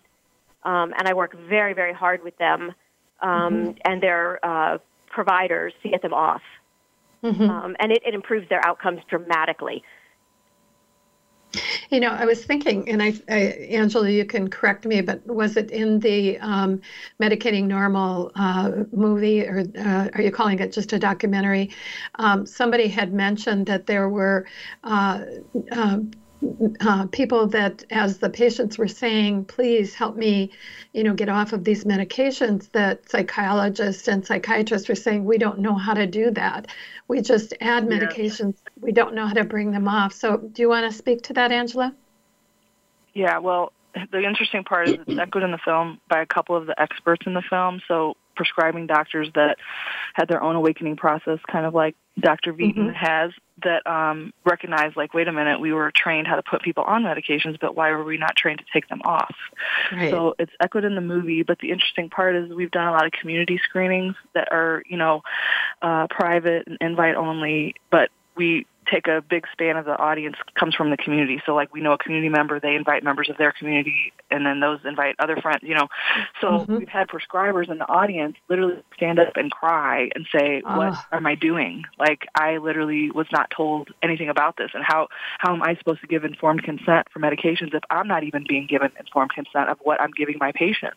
[0.62, 2.72] um, and I work very, very hard with them
[3.20, 3.70] um, mm-hmm.
[3.84, 6.42] and their uh, providers to get them off.
[7.22, 7.42] Mm-hmm.
[7.42, 9.82] Um, and it, it improves their outcomes dramatically.
[11.90, 13.38] You know, I was thinking, and I, I,
[13.70, 16.81] Angela, you can correct me, but was it in the um,
[17.20, 21.70] Medicating Normal uh, movie, or uh, are you calling it just a documentary?
[22.16, 24.47] Um, somebody had mentioned that there were
[24.83, 25.25] uh,
[26.80, 30.50] uh people that, as the patients were saying, please help me,
[30.92, 35.59] you know, get off of these medications, that psychologists and psychiatrists were saying, we don't
[35.59, 36.68] know how to do that.
[37.09, 38.72] We just add medications, yeah.
[38.80, 40.12] we don't know how to bring them off.
[40.12, 41.94] So, do you want to speak to that, Angela?
[43.14, 43.72] Yeah, well,
[44.11, 47.26] the interesting part is it's echoed in the film by a couple of the experts
[47.26, 47.80] in the film.
[47.87, 49.57] So prescribing doctors that
[50.14, 52.52] had their own awakening process, kind of like Dr.
[52.52, 52.90] Vieten mm-hmm.
[52.90, 53.30] has,
[53.62, 57.04] that um, recognized, like, wait a minute, we were trained how to put people on
[57.04, 59.34] medications, but why were we not trained to take them off?
[59.92, 60.10] Right.
[60.10, 63.06] So it's echoed in the movie, but the interesting part is we've done a lot
[63.06, 65.22] of community screenings that are, you know,
[65.82, 70.75] uh, private and invite only, but we take a big span of the audience comes
[70.75, 71.42] from the community.
[71.47, 74.61] So like we know a community member, they invite members of their community and then
[74.61, 75.88] those invite other friends, you know.
[76.40, 76.77] So mm-hmm.
[76.77, 81.27] we've had prescribers in the audience literally stand up and cry and say, What am
[81.27, 81.85] I doing?
[81.99, 86.01] Like I literally was not told anything about this and how how am I supposed
[86.01, 89.79] to give informed consent for medications if I'm not even being given informed consent of
[89.83, 90.97] what I'm giving my patients?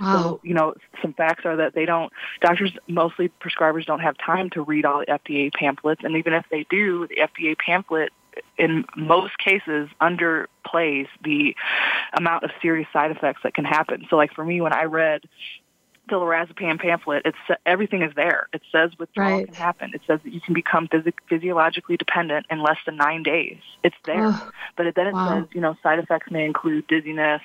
[0.00, 0.12] Wow.
[0.12, 4.50] So, you know, some facts are that they don't, doctors, mostly prescribers don't have time
[4.50, 6.02] to read all the FDA pamphlets.
[6.04, 8.12] And even if they do, the FDA pamphlet
[8.56, 11.56] in most cases underplays the
[12.12, 14.06] amount of serious side effects that can happen.
[14.10, 15.22] So like for me, when I read
[16.08, 18.48] the lorazepam pamphlet, it's everything is there.
[18.52, 19.46] It says withdrawal right.
[19.46, 19.90] can happen.
[19.94, 23.58] It says that you can become phys- physiologically dependent in less than nine days.
[23.82, 24.40] It's there,
[24.76, 25.40] but it, then it wow.
[25.40, 27.42] says you know side effects may include dizziness,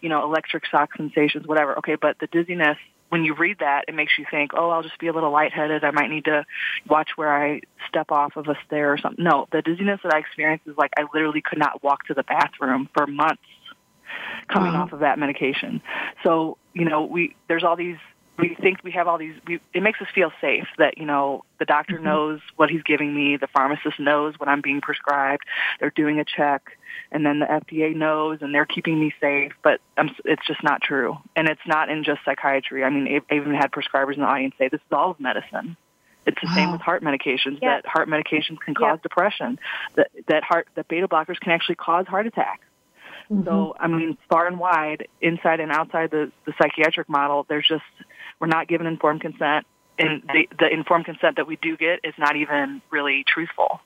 [0.00, 1.78] you know electric shock sensations, whatever.
[1.78, 2.78] Okay, but the dizziness
[3.08, 5.84] when you read that, it makes you think, oh, I'll just be a little lightheaded.
[5.84, 6.44] I might need to
[6.88, 9.24] watch where I step off of a stair or something.
[9.24, 12.24] No, the dizziness that I experienced is like I literally could not walk to the
[12.24, 13.42] bathroom for months
[14.48, 14.82] coming wow.
[14.82, 15.82] off of that medication.
[16.22, 17.96] So, you know, we there's all these
[18.38, 21.44] we think we have all these we, it makes us feel safe that you know
[21.58, 22.04] the doctor mm-hmm.
[22.04, 25.42] knows what he's giving me the pharmacist knows what i'm being prescribed
[25.80, 26.76] they're doing a check
[27.10, 30.80] and then the fda knows and they're keeping me safe but um, it's just not
[30.82, 34.26] true and it's not in just psychiatry i mean i even had prescribers in the
[34.26, 35.76] audience say this is all of medicine
[36.26, 36.54] it's the wow.
[36.54, 37.76] same with heart medications yeah.
[37.76, 39.02] that heart medications can cause yeah.
[39.02, 39.58] depression
[39.94, 42.64] that that heart that beta blockers can actually cause heart attacks
[43.30, 43.44] Mm-hmm.
[43.44, 47.82] So, I mean, far and wide, inside and outside the, the psychiatric model, there's just
[48.40, 49.66] we're not given informed consent,
[49.98, 53.80] and the, the informed consent that we do get is not even really truthful.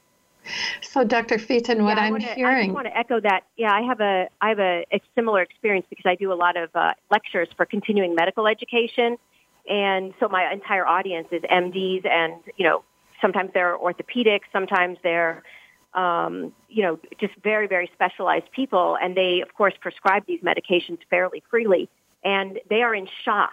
[0.80, 1.36] So, Dr.
[1.36, 3.43] Vieten, what yeah, I'm wanna, hearing, I want to echo that.
[3.57, 6.57] Yeah, I have a I have a, a similar experience because I do a lot
[6.57, 9.16] of uh, lectures for continuing medical education,
[9.68, 12.84] and so my entire audience is MDs, and you know,
[13.20, 15.43] sometimes they're orthopedics, sometimes they're
[15.95, 20.99] um, you know, just very, very specialized people, and they, of course, prescribe these medications
[21.09, 21.88] fairly freely,
[22.24, 23.53] and they are in shock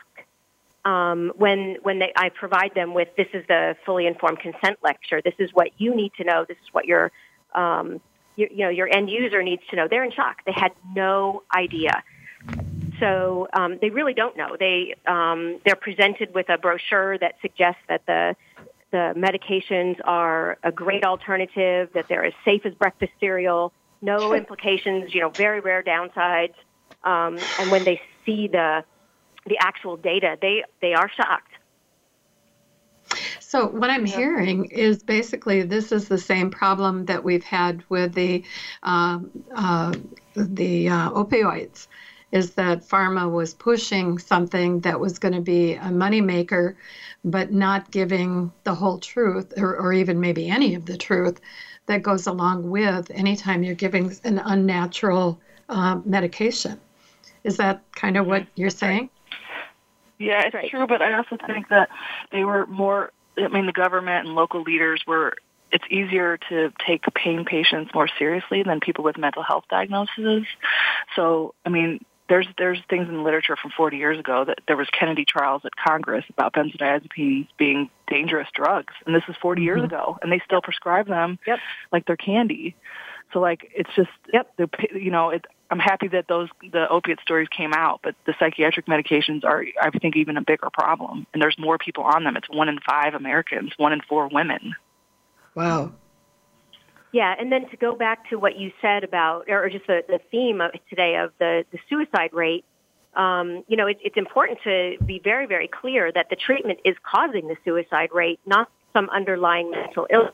[0.86, 5.22] um, when when they, I provide them with this is the fully informed consent lecture.
[5.22, 6.46] This is what you need to know.
[6.48, 7.12] This is what your
[7.54, 8.00] um,
[8.36, 9.88] you, you know your end user needs to know.
[9.90, 10.38] They're in shock.
[10.46, 12.04] They had no idea.
[13.00, 14.56] So um, they really don't know.
[14.58, 18.36] They um, they're presented with a brochure that suggests that the
[18.92, 25.14] the medications are a great alternative, that they're as safe as breakfast cereal, no implications,
[25.14, 26.54] you know, very rare downsides.
[27.04, 28.84] Um, and when they see the
[29.46, 31.54] the actual data, they they are shocked.
[33.40, 38.14] So what I'm hearing is basically this is the same problem that we've had with
[38.14, 38.44] the
[38.84, 39.20] uh,
[39.56, 39.94] uh,
[40.36, 41.88] the uh, opioids
[42.32, 46.76] is that pharma was pushing something that was going to be a moneymaker,
[47.24, 51.40] but not giving the whole truth or, or even maybe any of the truth
[51.86, 56.80] that goes along with anytime you're giving an unnatural uh, medication.
[57.44, 59.10] Is that kind of what you're saying?
[60.20, 60.70] Yeah, it's right.
[60.70, 61.90] true, but I also think that
[62.32, 65.36] they were more, I mean, the government and local leaders were
[65.72, 70.46] it's easier to take pain patients more seriously than people with mental health diagnoses.
[71.16, 74.78] So, I mean, there's there's things in the literature from 40 years ago that there
[74.78, 79.66] was Kennedy trials at Congress about benzodiazepines being dangerous drugs, and this is 40 mm-hmm.
[79.66, 81.60] years ago, and they still prescribe them yep.
[81.92, 82.76] like they're candy.
[83.34, 84.52] So like it's just yep.
[84.58, 88.34] the you know it, I'm happy that those the opiate stories came out, but the
[88.40, 92.38] psychiatric medications are I think even a bigger problem, and there's more people on them.
[92.38, 94.76] It's one in five Americans, one in four women.
[95.56, 95.94] Wow.
[97.12, 100.20] Yeah, and then to go back to what you said about, or just the, the
[100.30, 102.66] theme of today of the, the suicide rate,
[103.16, 106.96] um, you know, it, it's important to be very, very clear that the treatment is
[107.04, 110.34] causing the suicide rate, not some underlying mental illness.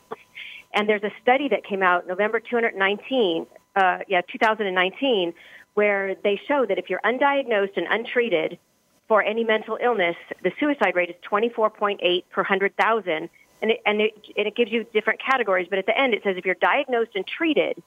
[0.74, 3.46] And there's a study that came out November 219,
[3.76, 5.32] uh, yeah, 2019,
[5.74, 8.58] where they show that if you're undiagnosed and untreated
[9.06, 13.28] for any mental illness, the suicide rate is 24.8 per 100,000
[13.64, 15.66] and it, and it, and it gives you different categories.
[15.70, 17.82] But at the end, it says if you're diagnosed and treated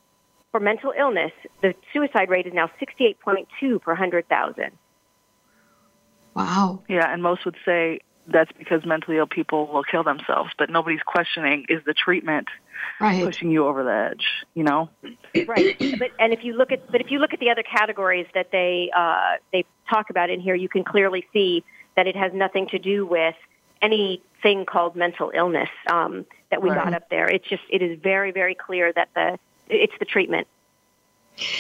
[0.52, 4.72] for mental illness, the suicide rate is now 68.2 per 100,000.
[6.34, 6.82] Wow.
[6.90, 11.02] Yeah, and most would say that's because mentally ill people will kill themselves, but nobody's
[11.06, 12.48] questioning is the treatment
[13.00, 13.24] right.
[13.24, 14.26] pushing you over the edge,
[14.56, 14.90] you know?
[15.48, 15.78] Right.
[16.00, 18.48] But and if you look at but if you look at the other categories that
[18.52, 21.64] they uh, they talk about in here, you can clearly see
[21.96, 23.36] that it has nothing to do with
[23.82, 26.84] anything called mental illness um, that we right.
[26.84, 27.28] got up there.
[27.28, 29.38] It's just it is very very clear that the
[29.70, 30.48] it's the treatment.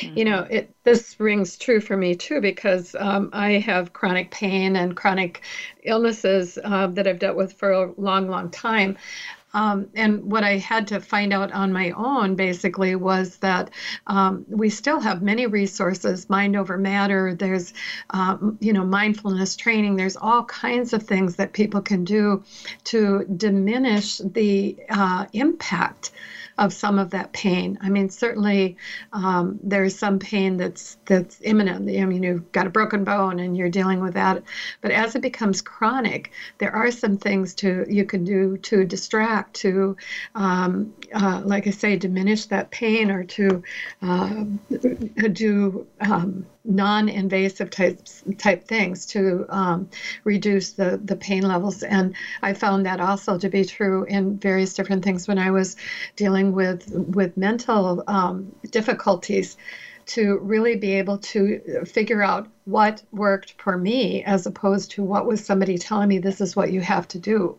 [0.01, 4.75] You know, it this rings true for me too because um, I have chronic pain
[4.75, 5.43] and chronic
[5.83, 8.97] illnesses uh, that I've dealt with for a long, long time.
[9.57, 13.71] Um, and what I had to find out on my own basically was that
[14.05, 17.33] um, we still have many resources, mind over matter.
[17.33, 17.73] There's,
[18.11, 19.95] um, you know, mindfulness training.
[19.95, 22.43] There's all kinds of things that people can do
[22.83, 26.11] to diminish the uh, impact
[26.57, 27.77] of some of that pain.
[27.81, 28.77] I mean, certainly
[29.13, 31.89] um, there's some pain that's that's imminent.
[31.89, 34.43] I mean, you've got a broken bone and you're dealing with that.
[34.81, 39.55] But as it becomes chronic, there are some things to you can do to distract,
[39.55, 39.95] to
[40.35, 43.63] um, uh, like I say, diminish that pain or to
[44.01, 44.43] uh,
[45.31, 49.89] do um, non-invasive types type things to um,
[50.25, 54.73] reduce the the pain levels and I found that also to be true in various
[54.73, 55.75] different things when I was
[56.15, 59.57] dealing with with mental um, difficulties
[60.07, 65.25] to really be able to figure out what worked for me as opposed to what
[65.25, 67.57] was somebody telling me this is what you have to do.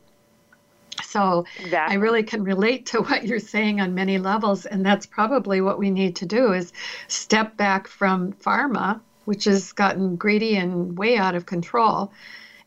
[1.08, 1.96] So exactly.
[1.96, 5.78] I really can relate to what you're saying on many levels, and that's probably what
[5.78, 6.72] we need to do is
[7.08, 12.12] step back from pharma, which has gotten greedy and way out of control,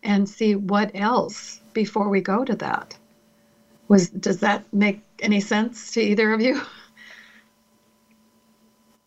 [0.04, 2.98] and see what else before we go to that.
[3.88, 6.62] Was does that make any sense to either of you?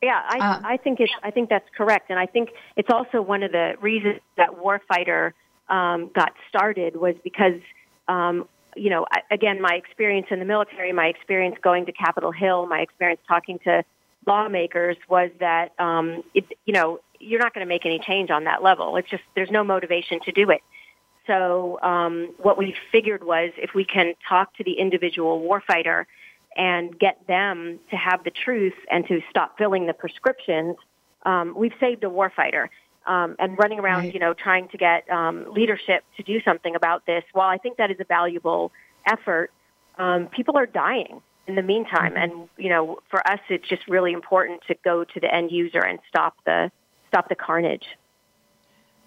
[0.02, 3.22] Yeah, I, uh, I think it's I think that's correct, and I think it's also
[3.22, 5.32] one of the reasons that Warfighter
[5.70, 7.58] um, got started was because
[8.06, 8.46] um,
[8.76, 12.80] you know again my experience in the military, my experience going to Capitol Hill, my
[12.80, 13.84] experience talking to
[14.26, 18.44] lawmakers was that um, it, you know you're not going to make any change on
[18.44, 18.96] that level.
[18.96, 20.60] It's just there's no motivation to do it.
[21.26, 26.04] So um, what we figured was if we can talk to the individual warfighter
[26.56, 30.76] and get them to have the truth and to stop filling the prescriptions,
[31.24, 32.68] um, we've saved a warfighter.
[33.06, 34.14] Um, and running around, right.
[34.14, 37.22] you know, trying to get um, leadership to do something about this.
[37.34, 38.72] While I think that is a valuable
[39.06, 39.50] effort,
[39.98, 42.22] um, people are dying in the meantime, mm-hmm.
[42.22, 45.84] and you know, for us, it's just really important to go to the end user
[45.84, 46.70] and stop the
[47.08, 47.86] stop the carnage.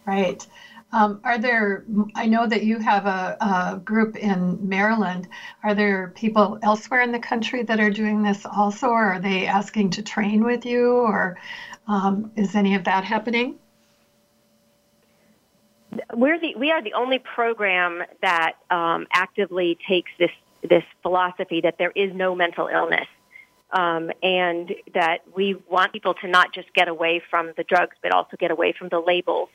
[0.06, 0.46] Right.
[0.94, 1.84] Um, are there,
[2.16, 5.28] I know that you have a, a, group in Maryland.
[5.62, 9.48] Are there people elsewhere in the country that are doing this also, or are they
[9.48, 11.38] asking to train with you, or
[11.90, 13.56] um, is any of that happening?
[16.14, 20.32] We're the, we are the only program that um, actively takes this,
[20.68, 23.08] this philosophy that there is no mental illness.
[23.70, 28.14] Um, and that we want people to not just get away from the drugs, but
[28.14, 29.50] also get away from the labels.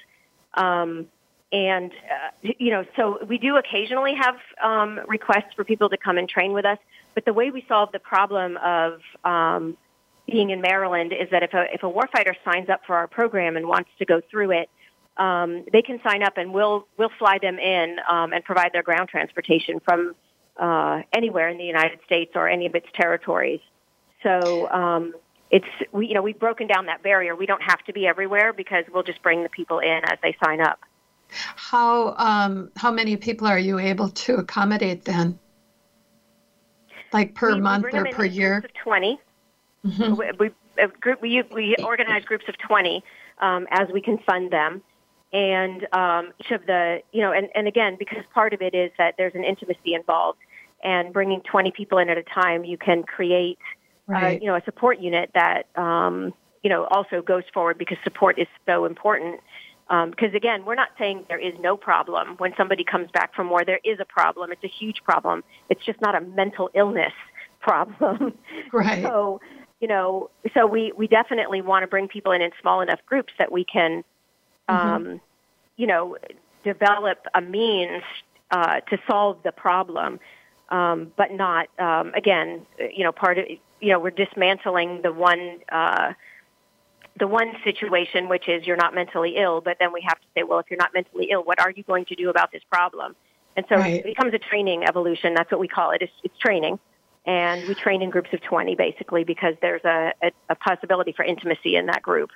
[0.53, 1.09] Um,
[1.51, 6.19] and uh, you know, so we do occasionally have um, requests for people to come
[6.19, 6.79] and train with us.
[7.15, 9.77] But the way we solve the problem of um,
[10.27, 13.57] being in Maryland is that if a if a warfighter signs up for our program
[13.57, 14.71] and wants to go through it,
[15.17, 18.83] um, they can sign up and we'll we'll fly them in um, and provide their
[18.83, 20.15] ground transportation from
[20.57, 23.61] uh, anywhere in the United States or any of its territories.
[24.23, 25.15] So um,
[25.51, 27.37] it's we you know we've broken down that barrier.
[27.37, 30.35] We don't have to be everywhere because we'll just bring the people in as they
[30.43, 30.81] sign up.
[31.31, 35.39] How um, how many people are you able to accommodate then?
[37.13, 38.65] Like per we, month we or per year?
[38.83, 39.21] 20
[39.85, 40.15] mm-hmm.
[40.15, 43.05] we, we, group, we, we organize groups of twenty
[43.39, 44.83] um, as we can fund them,
[45.33, 48.91] and um, each of the you know, and, and again because part of it is
[48.99, 50.39] that there's an intimacy involved,
[50.83, 53.59] and bringing twenty people in at a time, you can create
[54.09, 54.37] uh, right.
[54.37, 58.39] uh, you know a support unit that um, you know also goes forward because support
[58.39, 59.41] is so important
[59.89, 63.51] because um, again, we're not saying there is no problem when somebody comes back from
[63.51, 63.63] war.
[63.65, 64.51] There is a problem.
[64.51, 65.45] It's a huge problem.
[65.69, 67.13] It's just not a mental illness
[67.61, 68.35] problem.
[68.73, 69.03] Right.
[69.03, 69.41] so,
[69.81, 73.33] you know, so we we definitely want to bring people in in small enough groups
[73.39, 74.03] that we can,
[74.73, 75.07] mm-hmm.
[75.13, 75.21] um,
[75.77, 76.17] you know,
[76.65, 78.03] develop a means
[78.51, 80.21] uh, to solve the problem,
[80.69, 83.47] um, but not um, again, you know, part of
[83.81, 85.59] you know we're dismantling the one.
[85.71, 86.13] Uh,
[87.19, 90.45] the one situation, which is you're not mentally ill, but then we have to say,
[90.45, 93.15] well, if you're not mentally ill, what are you going to do about this problem?
[93.57, 93.97] And so right.
[93.97, 95.35] it becomes a training evolution.
[95.35, 96.03] That's what we call it.
[96.03, 96.79] It's, it's training.
[97.25, 101.25] And we train in groups of 20 basically because there's a, a, a possibility for
[101.25, 102.31] intimacy in that group.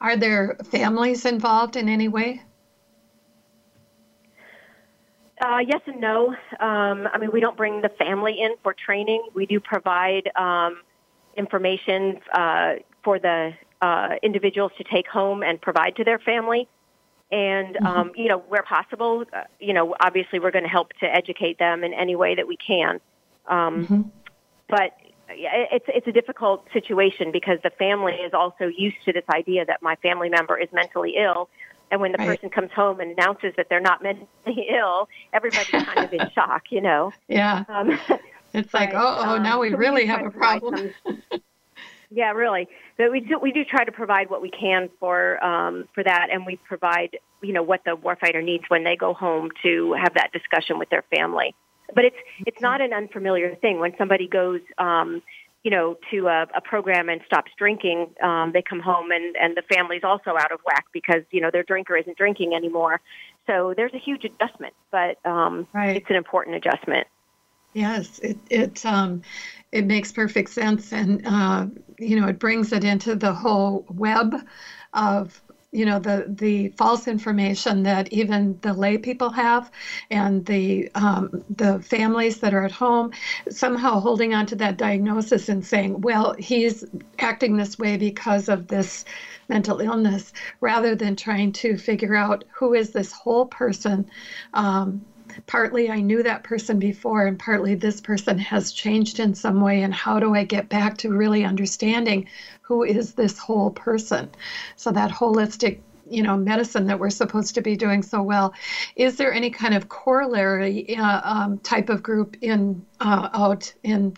[0.00, 2.42] Are there families involved in any way?
[5.40, 6.28] Uh, yes and no.
[6.60, 9.26] Um, I mean, we don't bring the family in for training.
[9.34, 10.82] We do provide um,
[11.36, 16.68] information, uh, for the uh, individuals to take home and provide to their family.
[17.32, 17.86] And, mm-hmm.
[17.86, 21.58] um, you know, where possible, uh, you know, obviously we're going to help to educate
[21.58, 23.00] them in any way that we can.
[23.48, 24.02] Um, mm-hmm.
[24.68, 24.96] But
[25.34, 29.82] it's, it's a difficult situation because the family is also used to this idea that
[29.82, 31.48] my family member is mentally ill.
[31.90, 32.28] And when the right.
[32.28, 34.26] person comes home and announces that they're not mentally
[34.70, 37.12] ill, everybody's kind of in shock, you know?
[37.28, 37.64] Yeah.
[37.68, 37.98] Um,
[38.54, 40.90] it's like, oh, oh, now we um, really have a problem.
[42.10, 42.68] yeah, really.
[42.96, 46.28] But we do we do try to provide what we can for um, for that,
[46.30, 50.14] and we provide you know what the warfighter needs when they go home to have
[50.14, 51.54] that discussion with their family.
[51.94, 52.16] But it's
[52.46, 54.60] it's not an unfamiliar thing when somebody goes.
[54.78, 55.22] Um,
[55.64, 59.56] you know, to a, a program and stops drinking, um, they come home and, and
[59.56, 63.00] the family's also out of whack because, you know, their drinker isn't drinking anymore.
[63.46, 65.98] So there's a huge adjustment, but um, right.
[65.98, 67.06] it's an important adjustment.
[67.74, 69.22] Yes, it it um,
[69.70, 71.66] it makes perfect sense, and uh,
[71.98, 74.34] you know it brings it into the whole web
[74.92, 75.40] of
[75.72, 79.70] you know the the false information that even the lay people have
[80.10, 83.10] and the um, the families that are at home
[83.48, 86.84] somehow holding on to that diagnosis and saying well he's
[87.18, 89.04] acting this way because of this
[89.48, 94.06] mental illness rather than trying to figure out who is this whole person
[94.54, 95.04] um,
[95.46, 99.82] partly I knew that person before, and partly this person has changed in some way.
[99.82, 102.28] And how do I get back to really understanding
[102.62, 104.30] who is this whole person?
[104.76, 108.52] So that holistic you know medicine that we're supposed to be doing so well
[108.96, 114.14] is there any kind of corollary uh, um, type of group in uh, out in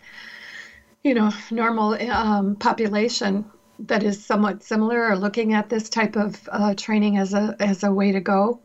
[1.03, 3.45] you know normal um, population
[3.79, 7.83] that is somewhat similar or looking at this type of uh, training as a as
[7.83, 8.59] a way to go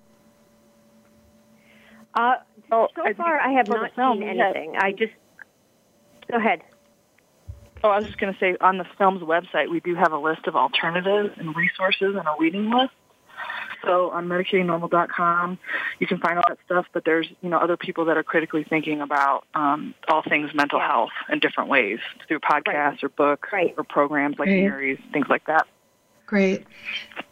[2.14, 2.36] uh,
[2.68, 5.12] so far I have not seen anything I just
[6.30, 6.62] go ahead
[7.82, 10.18] Oh, I was just going to say on the film's website, we do have a
[10.18, 12.92] list of alternatives and resources and a reading list.
[13.82, 15.58] So on medicatingnormal.com,
[15.98, 16.86] you can find all that stuff.
[16.92, 20.78] But there's you know other people that are critically thinking about um, all things mental
[20.78, 20.88] yeah.
[20.88, 21.98] health in different ways
[22.28, 23.04] through podcasts right.
[23.04, 23.74] or books right.
[23.78, 24.64] or programs like right.
[24.64, 25.66] Mary's, things like that.
[26.26, 26.66] Great.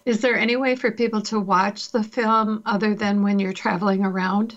[0.06, 4.04] Is there any way for people to watch the film other than when you're traveling
[4.04, 4.56] around?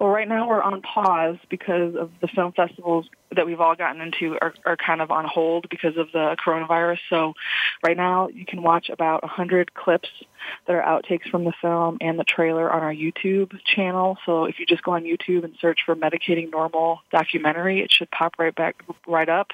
[0.00, 4.00] Well, right now we're on pause because of the film festivals that we've all gotten
[4.00, 6.98] into are, are kind of on hold because of the coronavirus.
[7.10, 7.34] So
[7.84, 10.08] right now you can watch about 100 clips
[10.66, 14.16] that are outtakes from the film and the trailer on our YouTube channel.
[14.24, 18.10] So if you just go on YouTube and search for Medicating Normal documentary, it should
[18.10, 19.48] pop right back right up.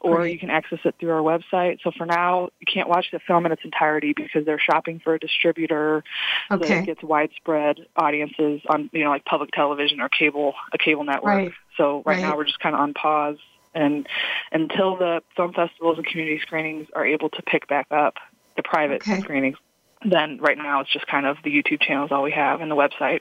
[0.00, 0.32] Or Great.
[0.32, 1.78] you can access it through our website.
[1.82, 5.14] So for now, you can't watch the film in its entirety because they're shopping for
[5.14, 6.02] a distributor
[6.50, 6.80] okay.
[6.80, 11.24] that gets widespread audiences on, you know, like public television or cable, a cable network.
[11.24, 11.52] Right.
[11.76, 12.20] So right, right.
[12.20, 13.38] now we're just kind of on pause
[13.74, 14.08] and
[14.50, 18.14] until the film festivals and community screenings are able to pick back up
[18.56, 19.20] the private okay.
[19.20, 19.58] screenings
[20.04, 22.70] then right now it's just kind of the YouTube channel is all we have and
[22.70, 23.20] the website.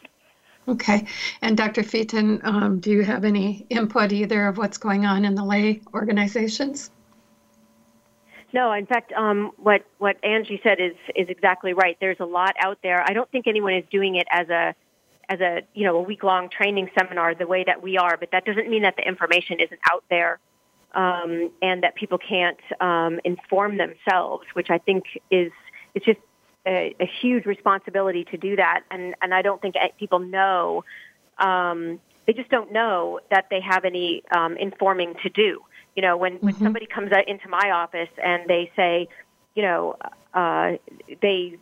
[0.68, 1.06] Okay.
[1.42, 1.84] And Dr.
[1.84, 5.82] Vieten, um, do you have any input either of what's going on in the lay
[5.94, 6.90] organizations?
[8.52, 11.98] No, in fact, um, what what Angie said is is exactly right.
[12.00, 13.04] There's a lot out there.
[13.06, 14.74] I don't think anyone is doing it as a
[15.30, 18.30] as a you know a week long training seminar the way that we are, but
[18.32, 20.40] that doesn't mean that the information isn't out there
[20.94, 25.52] um, and that people can't um, inform themselves, which I think is
[25.94, 26.20] it's just
[26.66, 30.84] a, a huge responsibility to do that, and and I don't think people know.
[31.38, 35.62] Um, they just don't know that they have any um, informing to do.
[35.96, 36.46] You know, when mm-hmm.
[36.46, 39.08] when somebody comes into my office and they say,
[39.54, 39.98] you know,
[40.34, 40.74] uh,
[41.22, 41.58] they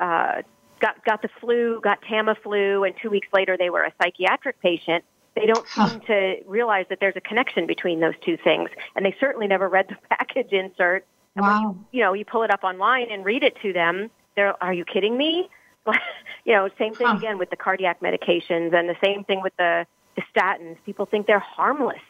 [0.00, 0.42] uh,
[0.80, 5.04] got got the flu, got Tamiflu, and two weeks later they were a psychiatric patient.
[5.36, 5.88] They don't huh.
[5.88, 9.68] seem to realize that there's a connection between those two things, and they certainly never
[9.68, 11.06] read the package insert.
[11.36, 11.60] And wow.
[11.60, 14.62] when you, you know, you pull it up online and read it to them, they're,
[14.62, 15.48] are you kidding me?
[16.44, 17.16] you know, same thing huh.
[17.16, 20.76] again with the cardiac medications and the same thing with the, the statins.
[20.84, 22.00] People think they're harmless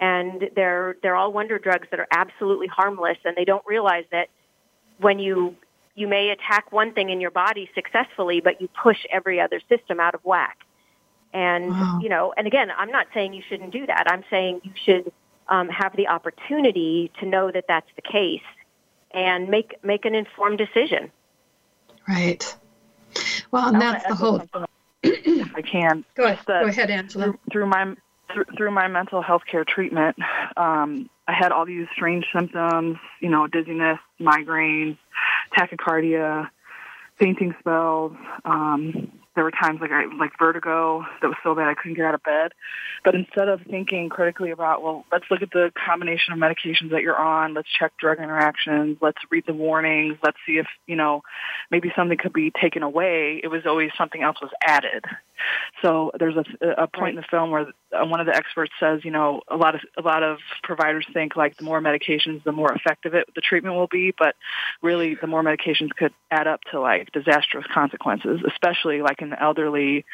[0.00, 4.28] and they're, they're all wonder drugs that are absolutely harmless and they don't realize that
[4.98, 5.54] when you,
[5.94, 10.00] you may attack one thing in your body successfully, but you push every other system
[10.00, 10.58] out of whack.
[11.34, 12.00] And, wow.
[12.02, 14.04] you know, and again, I'm not saying you shouldn't do that.
[14.06, 15.12] I'm saying you should
[15.48, 18.42] um, have the opportunity to know that that's the case
[19.12, 21.10] and make, make an informed decision.
[22.08, 22.54] Right.
[23.50, 24.42] Well, and that's the whole.
[25.04, 26.04] I can.
[26.14, 26.38] Go ahead.
[26.46, 27.24] Go ahead, Angela.
[27.26, 27.94] Through, through my
[28.56, 30.16] through, my mental health care treatment,
[30.56, 32.98] um, I had all these strange symptoms.
[33.20, 34.98] You know, dizziness, migraines,
[35.56, 36.48] tachycardia,
[37.18, 38.12] fainting spells.
[38.44, 42.04] Um, there were times like I like vertigo that was so bad I couldn't get
[42.04, 42.52] out of bed.
[43.04, 47.02] But instead of thinking critically about, well, let's look at the combination of medications that
[47.02, 51.22] you're on, let's check drug interactions, let's read the warnings, let's see if, you know,
[51.70, 55.04] maybe something could be taken away, it was always something else was added.
[55.82, 57.10] So there's a, a point right.
[57.10, 60.02] in the film where one of the experts says, you know, a lot of a
[60.02, 63.88] lot of providers think like the more medications, the more effective it the treatment will
[63.88, 64.34] be, but
[64.82, 69.42] really the more medications could add up to like disastrous consequences, especially like in the
[69.42, 70.04] elderly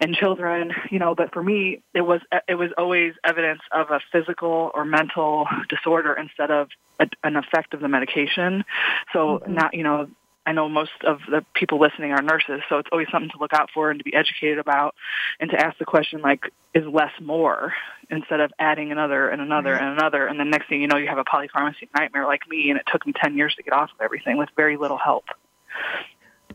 [0.00, 4.00] and children, you know, but for me it was it was always evidence of a
[4.12, 6.68] physical or mental disorder instead of
[6.98, 8.64] a, an effect of the medication.
[9.12, 9.54] So mm-hmm.
[9.54, 10.08] not, you know,
[10.50, 13.52] I know most of the people listening are nurses, so it's always something to look
[13.52, 14.96] out for and to be educated about
[15.38, 16.42] and to ask the question like,
[16.74, 17.72] is less more
[18.10, 20.26] instead of adding another and another and another.
[20.26, 22.84] And then next thing you know, you have a polypharmacy nightmare like me, and it
[22.90, 25.26] took me 10 years to get off of everything with very little help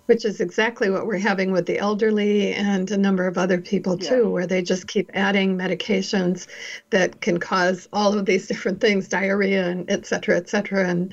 [0.08, 3.98] which is exactly what we're having with the elderly and a number of other people
[3.98, 4.28] too, yeah.
[4.28, 6.48] where they just keep adding medications
[6.92, 10.88] that can cause all of these different things, diarrhea and et cetera, et cetera.
[10.88, 11.12] And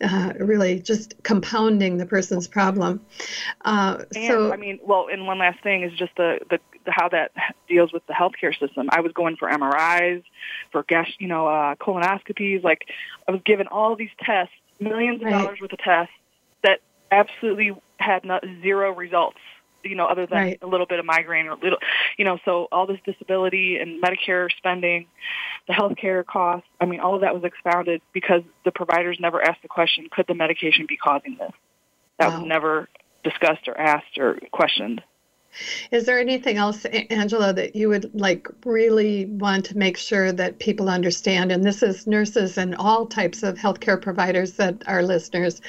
[0.00, 3.00] uh, really just compounding the person's problem.
[3.64, 7.08] Uh, and, so, I mean, well, and one last thing is just the, the, how
[7.08, 7.32] that
[7.68, 8.88] deals with the healthcare system.
[8.90, 10.22] I was going for MRIs,
[10.72, 12.62] for gas, you know, uh, colonoscopies.
[12.62, 12.86] Like,
[13.26, 15.32] I was given all these tests, millions of right.
[15.32, 16.14] dollars worth of tests
[16.62, 16.80] that
[17.10, 19.38] absolutely had not, zero results
[19.84, 20.58] you know, other than right.
[20.62, 21.78] a little bit of migraine or little,
[22.16, 25.06] you know, so all this disability and Medicare spending,
[25.66, 29.62] the healthcare costs, I mean, all of that was expounded because the providers never asked
[29.62, 31.52] the question, could the medication be causing this?
[32.18, 32.38] That wow.
[32.38, 32.88] was never
[33.24, 35.02] discussed or asked or questioned.
[35.90, 40.58] Is there anything else, Angela, that you would like really want to make sure that
[40.58, 41.52] people understand?
[41.52, 45.60] And this is nurses and all types of healthcare providers that are listeners,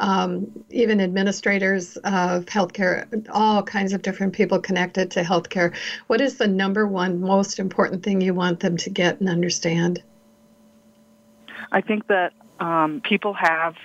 [0.00, 5.74] um, even administrators of healthcare, all kinds of different people connected to healthcare.
[6.06, 10.02] What is the number one most important thing you want them to get and understand?
[11.72, 13.76] I think that um, people have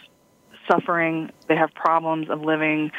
[0.70, 2.92] suffering, they have problems of living,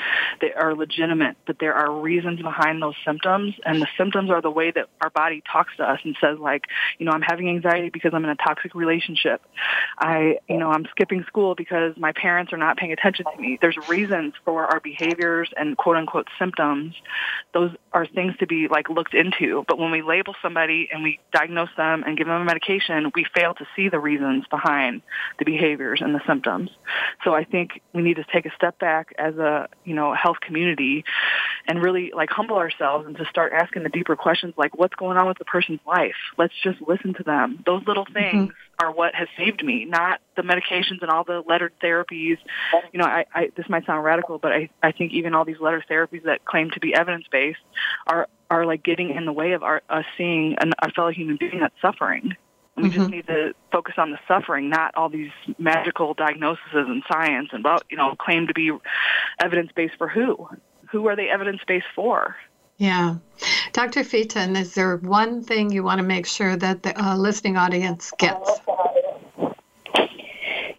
[0.42, 4.50] that are legitimate, but there are reasons behind those symptoms, and the symptoms are the
[4.50, 6.66] way that our body talks to us and says, like,
[6.98, 9.40] you know, I'm having anxiety because I'm in a toxic relationship.
[9.98, 13.58] I, you know, I'm skipping school because my parents are not paying attention to me.
[13.58, 16.94] There's reasons for our behaviors and quote unquote symptoms.
[17.54, 19.64] Those are things to be like looked into.
[19.66, 23.24] But when we label somebody and we diagnose them and give them a medication, we
[23.34, 25.00] fail to see the reasons behind
[25.38, 26.70] the behaviors and the symptoms.
[27.24, 30.38] So I think we need to take a step back as a, you know, health
[30.40, 31.04] community
[31.66, 35.16] and really like humble ourselves and to start asking the deeper questions like what's going
[35.16, 36.14] on with the person's life?
[36.36, 37.62] Let's just listen to them.
[37.64, 38.14] Those little mm-hmm.
[38.14, 38.86] things mm-hmm.
[38.86, 42.38] are what has saved me, not the medications and all the lettered therapies.
[42.92, 45.60] You know, I, I this might sound radical, but I, I think even all these
[45.60, 47.60] letter therapies that claim to be evidence based
[48.06, 51.36] are are like getting in the way of our, us seeing an, a fellow human
[51.36, 52.36] being that's suffering.
[52.76, 52.92] We mm-hmm.
[52.92, 57.60] just need to focus on the suffering, not all these magical diagnoses and science and
[57.60, 58.70] about you know claim to be
[59.40, 60.48] evidence based for who?
[60.90, 62.36] Who are they evidence based for?
[62.78, 63.16] Yeah.
[63.72, 64.00] Dr.
[64.00, 68.12] Vieten, is there one thing you want to make sure that the uh, listening audience
[68.18, 68.60] gets?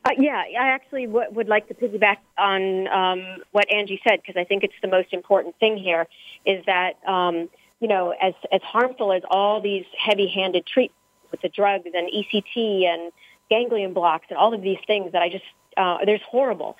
[0.06, 4.36] Uh, yeah, I actually w- would like to piggyback on um, what Angie said because
[4.38, 6.08] I think it's the most important thing here
[6.46, 11.00] is that, um, you know, as, as harmful as all these heavy-handed treatments
[11.34, 13.12] with the drugs and ECT and
[13.50, 15.44] ganglion blocks and all of these things that I just,
[15.76, 16.78] uh, there's horrible.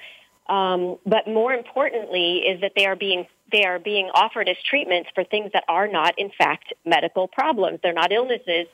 [0.48, 5.10] Um, but more importantly is that they are being they are being offered as treatments
[5.14, 7.80] for things that are not in fact medical problems.
[7.84, 8.68] They're not illnesses.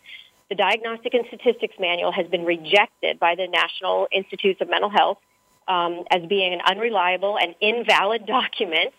[0.50, 5.20] The Diagnostic and Statistics Manual has been rejected by the National Institutes of Mental Health
[5.68, 8.94] um, as being an unreliable and invalid document.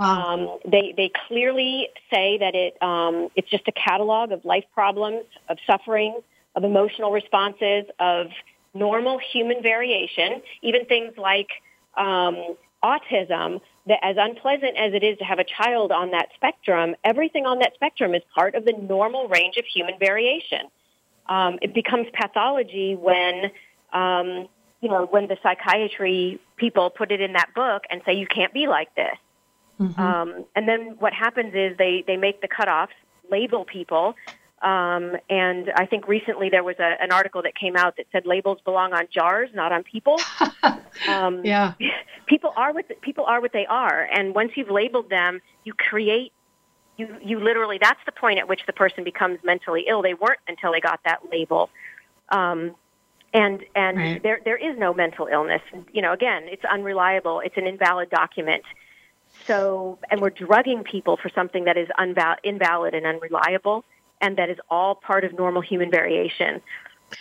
[0.00, 5.24] Um, they they clearly say that it um, it's just a catalog of life problems,
[5.50, 6.18] of suffering,
[6.56, 8.28] of emotional responses, of
[8.72, 11.48] normal human variation, even things like
[11.98, 13.60] um, autism.
[13.86, 17.58] That as unpleasant as it is to have a child on that spectrum, everything on
[17.58, 20.60] that spectrum is part of the normal range of human variation.
[21.28, 23.50] Um, it becomes pathology when
[23.92, 24.48] um,
[24.80, 28.54] you know when the psychiatry people put it in that book and say you can't
[28.54, 29.16] be like this
[29.80, 30.00] Mm-hmm.
[30.00, 32.88] Um, and then what happens is they, they make the cutoffs,
[33.30, 34.14] label people,
[34.62, 38.26] um, and I think recently there was a, an article that came out that said
[38.26, 40.18] labels belong on jars, not on people.
[41.08, 41.72] um, yeah,
[42.26, 46.32] people are what people are what they are, and once you've labeled them, you create.
[46.98, 50.02] You, you literally that's the point at which the person becomes mentally ill.
[50.02, 51.70] They weren't until they got that label.
[52.28, 52.74] Um,
[53.32, 54.22] and and right.
[54.22, 55.62] there there is no mental illness.
[55.94, 57.40] You know, again, it's unreliable.
[57.40, 58.64] It's an invalid document.
[59.46, 61.88] So, and we're drugging people for something that is
[62.44, 63.84] invalid and unreliable,
[64.20, 66.60] and that is all part of normal human variation.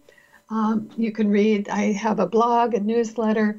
[0.51, 3.59] Um, you can read, I have a blog, a newsletter,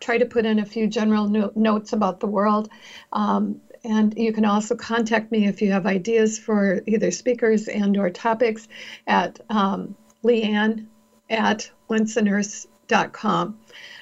[0.00, 2.68] try to put in a few general no- notes about the world.
[3.12, 7.96] Um, and you can also contact me if you have ideas for either speakers and
[7.96, 8.68] or topics
[9.06, 10.86] at um, leanne
[11.30, 13.58] at onceanurse.com.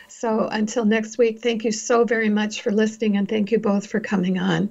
[0.08, 3.86] So until next week, thank you so very much for listening and thank you both
[3.86, 4.70] for coming on.